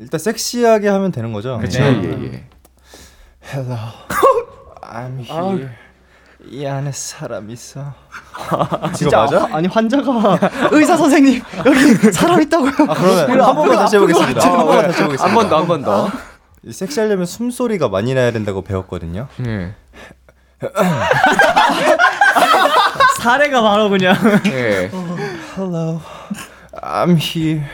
[0.00, 1.58] 일단 섹시하게 하면 되는 거죠?
[1.58, 1.82] 그쵸.
[1.82, 2.44] 예, 예, 예.
[3.52, 3.76] Hello,
[4.82, 5.68] I'm here.
[6.50, 7.92] 이 안에 사람 있어.
[8.94, 9.44] 진짜 이거 맞아?
[9.52, 10.38] 아, 아니 환자가
[10.70, 12.70] 의사 선생님 여기 사람 있다고요.
[12.88, 14.40] 아, 그러면 한 번만 다시 해보겠습니다.
[14.40, 15.24] 한 번만 다시 해보겠습니다.
[15.26, 16.10] 한 번 더, 한 번 더.
[16.68, 19.28] 이 섹시하려면 숨소리가 많이 나야 된다고 배웠거든요.
[19.46, 19.72] 예.
[23.22, 24.14] 사례가 바로 그냥.
[24.48, 24.90] 예.
[25.56, 25.98] Hello,
[26.74, 27.64] I'm here.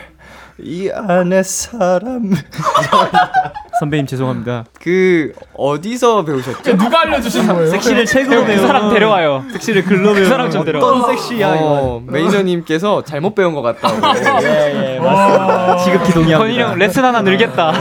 [0.59, 2.31] 이 안에 사람.
[3.79, 4.65] 선배님 죄송합니다.
[4.81, 6.77] 그 어디서 배우셨죠?
[6.77, 7.67] 누가 알려주신 거예요?
[7.71, 9.43] 섹시를 책으로 배우는 그 사람 데려와요.
[9.51, 10.85] 섹시를 글로 배우는 사람 좀 데려와.
[10.91, 11.55] 어떤 섹시야.
[11.59, 13.95] 어, 매니저님께서 잘못 배운 것 같다고.
[14.43, 15.77] 예, 예, 맞습니다.
[15.77, 16.77] 지극히 건일이 형.
[16.77, 17.73] 레슨 하나 늘겠다.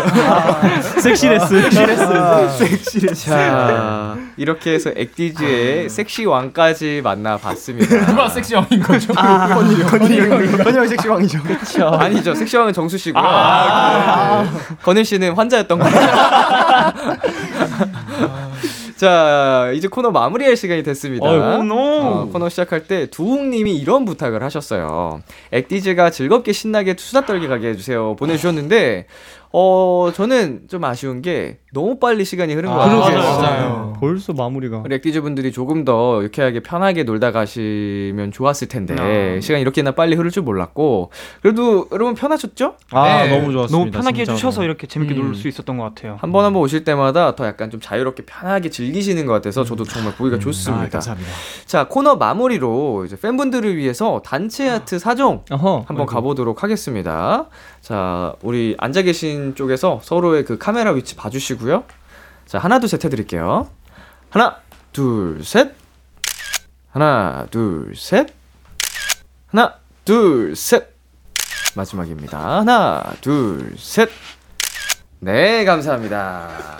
[1.00, 1.62] 섹시 레슨.
[1.62, 2.48] 섹시 레슨.
[2.50, 8.06] 섹시 자 이렇게 해서 액디즈의 섹시 왕까지 만나봤습니다.
[8.06, 9.12] 누가 섹시 형인 거죠?
[9.12, 11.38] 건이랑 섹시 왕이죠.
[11.88, 13.22] 아니죠 섹시 왕은 정수 씨고요.
[14.82, 15.94] 건일 씨는 환자였던 거예요.
[18.96, 21.26] 자 이제 코너 마무리할 시간이 됐습니다.
[21.26, 21.74] No.
[21.74, 25.20] 어, 코너 시작할 때 두웅님이 이런 부탁을 하셨어요.
[25.50, 28.14] 액디즈가 즐겁게 신나게 수다 떨기 가게 해주세요.
[28.16, 29.06] 보내주셨는데
[29.56, 32.98] 어, 저는 좀 아쉬운 게 너무 빨리 시간이 흐른 것 아, 같아요.
[33.18, 33.92] 맞아요, 맞아요.
[34.00, 34.82] 벌써 마무리가.
[34.84, 39.40] 우리 액디즈 분들이 조금 더 유쾌하게 편하게 놀다 가시면 좋았을 텐데 아.
[39.40, 42.74] 시간이 이렇게나 빨리 흐를 줄 몰랐고 그래도 여러분 편하셨죠?
[42.90, 43.38] 아, 네.
[43.38, 43.78] 너무 좋았습니다.
[43.78, 44.34] 너무 편하게 진짜로.
[44.36, 45.18] 해주셔서 이렇게 재밌게 음.
[45.22, 46.16] 놀 수 있었던 것 같아요.
[46.20, 50.14] 한 번 한번 오실 때마다 더 약간 좀 자유롭게 편하게 즐기시는 것 같아서 저도 정말
[50.16, 50.84] 보기가 좋습니다.
[50.86, 51.30] 아, 감사합니다.
[51.66, 55.84] 자 코너 마무리로 이제 팬분들을 위해서 단체 아트 사종 어허.
[55.86, 57.46] 한번 가보도록 하겠습니다.
[57.84, 61.84] 자 우리 앉아 계신 쪽에서 서로의 그 카메라 위치 봐주시고요.
[62.46, 63.68] 자 하나 둘 셋 해드릴게요.
[64.30, 64.56] 하나
[64.90, 65.74] 둘 셋.
[66.90, 68.28] 하나 둘 셋.
[69.48, 69.74] 하나
[70.06, 70.94] 둘 셋.
[71.76, 72.60] 마지막입니다.
[72.60, 74.08] 하나 둘 셋.
[75.18, 76.78] 네 감사합니다.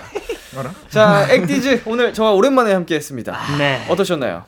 [0.89, 3.39] 자 액디즈 오늘 저와 오랜만에 함께 했습니다.
[3.59, 3.85] 네.
[3.91, 4.47] 어떠셨나요?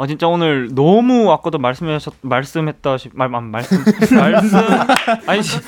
[0.00, 3.84] 어 진짜 오늘 너무 아까도 말씀하셨 말씀했다시 말, 말 말씀
[4.16, 4.58] 말씀
[5.26, 5.58] 아니 시-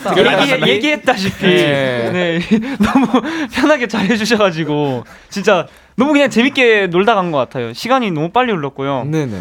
[0.55, 2.11] 얘기 얘기했다시피 네.
[2.11, 3.07] 네 너무
[3.53, 5.67] 편하게 잘 해주셔가지고 진짜
[5.97, 9.37] 너무 그냥 재밌게 놀다 간 것 같아요 시간이 너무 빨리 흘렀고요 네네.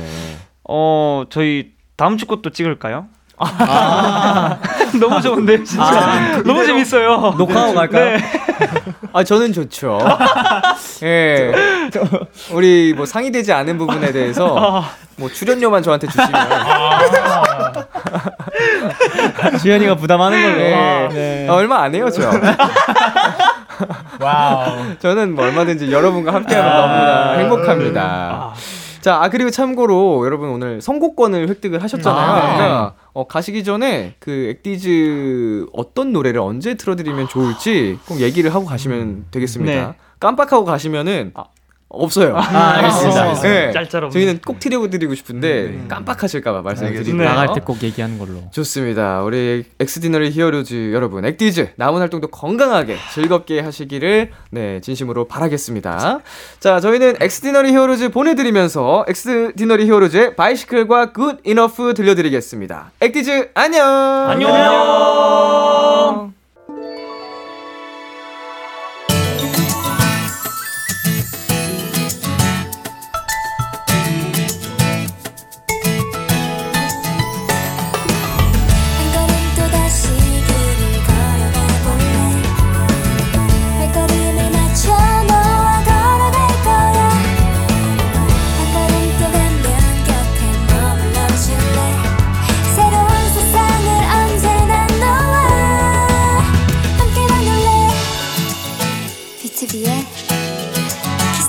[0.67, 3.07] 어 저희 다음 주 것도 찍을까요?
[4.99, 8.17] 너무 좋은데 진짜 아, 너무 재밌어요 녹화하고 갈까요?
[8.17, 8.23] 네.
[9.13, 9.99] 아 저는 좋죠.
[11.03, 11.51] 예.
[12.51, 14.83] 우리 뭐 상의되지 않은 부분에 대해서
[15.17, 16.31] 뭐 출연료만 저한테 주시면
[19.61, 20.57] 지현이가 부담하는 걸로.
[20.57, 21.09] 네.
[21.11, 21.47] 네.
[21.49, 22.29] 아, 얼마 안 해요 저.
[24.19, 24.77] 와우.
[24.99, 28.53] 저는 뭐 얼마든지 여러분과 함께하면 너무나 행복합니다.
[29.01, 32.31] 자, 아 그리고 참고로 여러분 오늘 선곡권을 획득을 하셨잖아요.
[32.31, 32.57] 아, 네.
[32.57, 39.25] 그러니까 어, 가시기 전에 그 액디즈 어떤 노래를 언제 틀어드리면 좋을지 꼭 얘기를 하고 가시면
[39.31, 39.87] 되겠습니다.
[39.87, 39.93] 네.
[40.19, 41.33] 깜빡하고 가시면은
[41.93, 42.35] 없어요.
[42.37, 42.41] 아,
[42.77, 43.21] 알겠습니다.
[43.23, 43.41] 알겠습니다.
[43.49, 43.71] 네.
[43.73, 44.13] 짤짤없네.
[44.13, 47.15] 저희는 꼭 드리고 드리고 싶은데 깜빡하실까봐 말씀드리고요.
[47.21, 47.25] 네.
[47.25, 48.41] 나갈 때 꼭 얘기하는 걸로.
[48.51, 49.21] 좋습니다.
[49.23, 56.19] 우리 엑스디너리 히어로즈 여러분, 엑디즈 남은 활동도 건강하게 즐겁게 하시기를 네 진심으로 바라겠습니다.
[56.59, 62.91] 자, 저희는 엑스디너리 히어로즈 보내드리면서 엑스디너리 히어로즈의 Bicycle과 Good Enough 들려드리겠습니다.
[63.01, 63.85] 엑디즈 안녕.
[64.29, 66.40] 안녕 한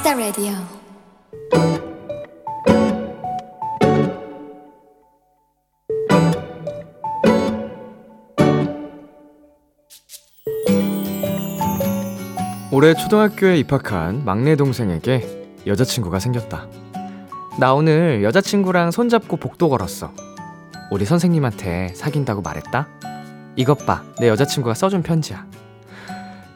[0.03, 0.50] 키스타 라디오
[12.72, 16.66] 올해 초등학교에 입학한 막내 동생에게 여자친구가 생겼다.
[17.61, 20.12] 나 오늘 여자친구랑 손잡고 복도 걸었어.
[20.90, 22.88] 우리 선생님한테 사귄다고 말했다.
[23.57, 25.51] 이것 봐, 내 여자친구가 써준 편지야.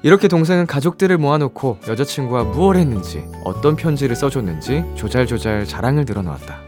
[0.03, 6.67] 이렇게 동생은 가족들을 모아놓고 여자친구와 무얼 했는지, 어떤 편지를 써줬는지 조잘조잘 자랑을 늘어놓았다.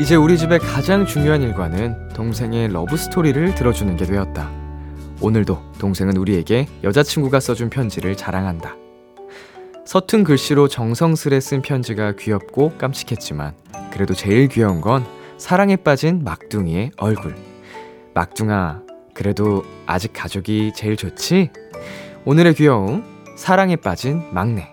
[0.00, 4.50] 이제 우리 집의 가장 중요한 일과는 동생의 러브 스토리를 들어주는 게 되었다.
[5.20, 8.74] 오늘도 동생은 우리에게 여자친구가 써준 편지를 자랑한다.
[9.84, 13.54] 서툰 글씨로 정성스레 쓴 편지가 귀엽고 깜찍했지만
[13.92, 15.04] 그래도 제일 귀여운 건
[15.36, 17.36] 사랑에 빠진 막둥이의 얼굴.
[18.14, 18.82] 막둥아,
[19.14, 21.50] 그래도 아직 가족이 제일 좋지?
[22.24, 23.04] 오늘의 귀여움,
[23.36, 24.72] 사랑에 빠진 막내.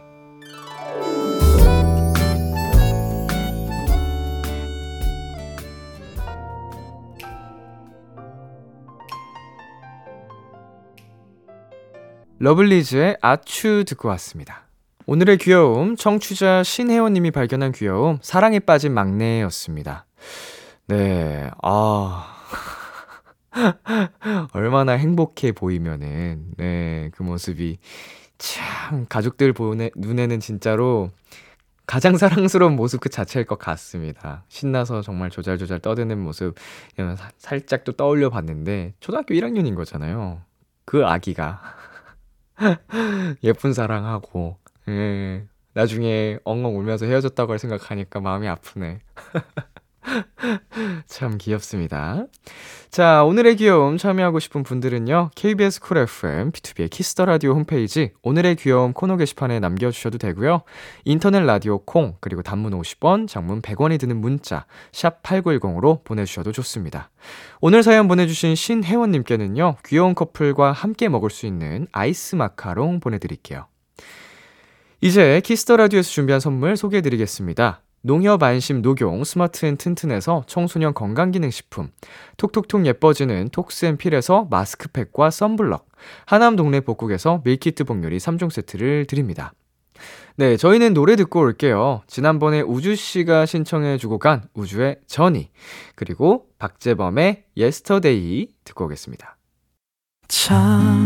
[12.41, 14.68] 러블리즈의 아추 듣고 왔습니다.
[15.12, 20.05] 오늘의 귀여움, 청취자 신혜원님이 발견한 귀여움, 사랑에 빠진 막내였습니다.
[20.86, 22.28] 네, 아.
[24.53, 27.80] 얼마나 행복해 보이면은, 네, 그 모습이
[28.38, 31.10] 참, 가족들 보네, 눈에는 진짜로
[31.88, 34.43] 가장 사랑스러운 모습 그 자체일 것 같습니다.
[34.47, 36.53] 신나서 정말 조잘조잘 떠드는 모습,
[37.39, 40.43] 살짝 또 떠올려 봤는데, 초등학교 1학년인 거잖아요.
[40.86, 41.62] 그 아기가.
[43.41, 45.45] 예쁜 사랑하고, 예.
[45.73, 48.99] 나중에 엉엉 울면서 헤어졌다고 할 생각하니까 마음이 아프네.
[51.07, 52.25] 참 귀엽습니다.
[52.89, 55.31] 자, 오늘의 귀여움 참여하고 싶은 분들은요.
[55.35, 60.63] KBS 쿨 FM, B2B의 키스터 라디오 홈페이지 오늘의 귀여움 코너 게시판에 남겨 주셔도 되고요.
[61.05, 67.11] 인터넷 라디오 콩 그리고 단문 50원, 장문 100원이 드는 문자 샵 8910으로 보내 주셔도 좋습니다.
[67.61, 69.77] 오늘 사연 보내 주신 신혜원 님께는요.
[69.85, 73.67] 귀여운 커플과 함께 먹을 수 있는 아이스 마카롱 보내 드릴게요.
[75.01, 77.81] 이제 Kiss the Radio에서 준비한 선물 소개해 드리겠습니다.
[78.01, 81.89] 농협 안심 녹용 스마트 앤 튼튼에서 청소년 건강기능식품,
[82.35, 85.87] 톡톡톡 예뻐지는 톡스앤필에서 마스크팩과 썬블럭,
[86.25, 89.53] 하남 동네 복국에서 밀키트 복요리 3종 세트를 드립니다.
[90.35, 92.01] 네, 저희는 노래 듣고 올게요.
[92.07, 95.49] 지난번에 우주씨가 신청해주고 간 우주의 전이,
[95.95, 99.37] 그리고 박재범의 Yesterday 듣고 오겠습니다.
[100.27, 101.05] 참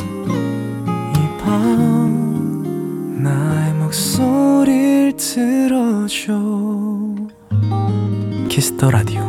[3.23, 6.33] 나의 목소리를 들어줘
[8.49, 9.21] Kiss the Radio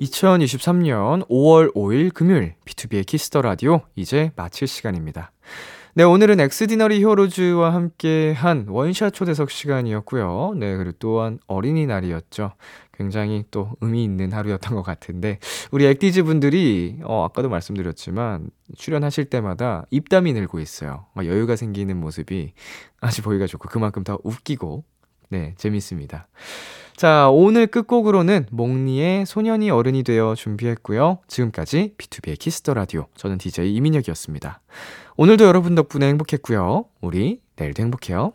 [0.00, 5.32] 2023년 5월 5일 금요일 B2B의 키스터 라디오 이제 마칠 시간입니다.
[5.94, 10.54] 네, 오늘은 Xdinary Heroes와 함께 한 원샷 초대석 시간이었고요.
[10.56, 12.52] 네, 그리고 또한 어린이날이었죠.
[13.00, 15.38] 굉장히 또 의미 있는 하루였던 것 같은데
[15.70, 21.06] 우리 엑디즈 분들이 어, 아까도 말씀드렸지만 출연하실 때마다 입담이 늘고 있어요.
[21.16, 22.52] 어, 여유가 생기는 모습이
[23.00, 24.84] 아주 보기가 좋고 그만큼 더 웃기고
[25.30, 26.28] 네, 재밌습니다.
[26.94, 31.20] 자, 오늘 끝곡으로는 몽니의 소년이 어른이 되어 준비했고요.
[31.26, 33.06] 지금까지 B2B의 키스터 라디오.
[33.16, 34.60] 저는 DJ 이민혁이었습니다.
[35.16, 36.84] 오늘도 여러분 덕분에 행복했고요.
[37.00, 38.34] 우리 내일도 행복해요.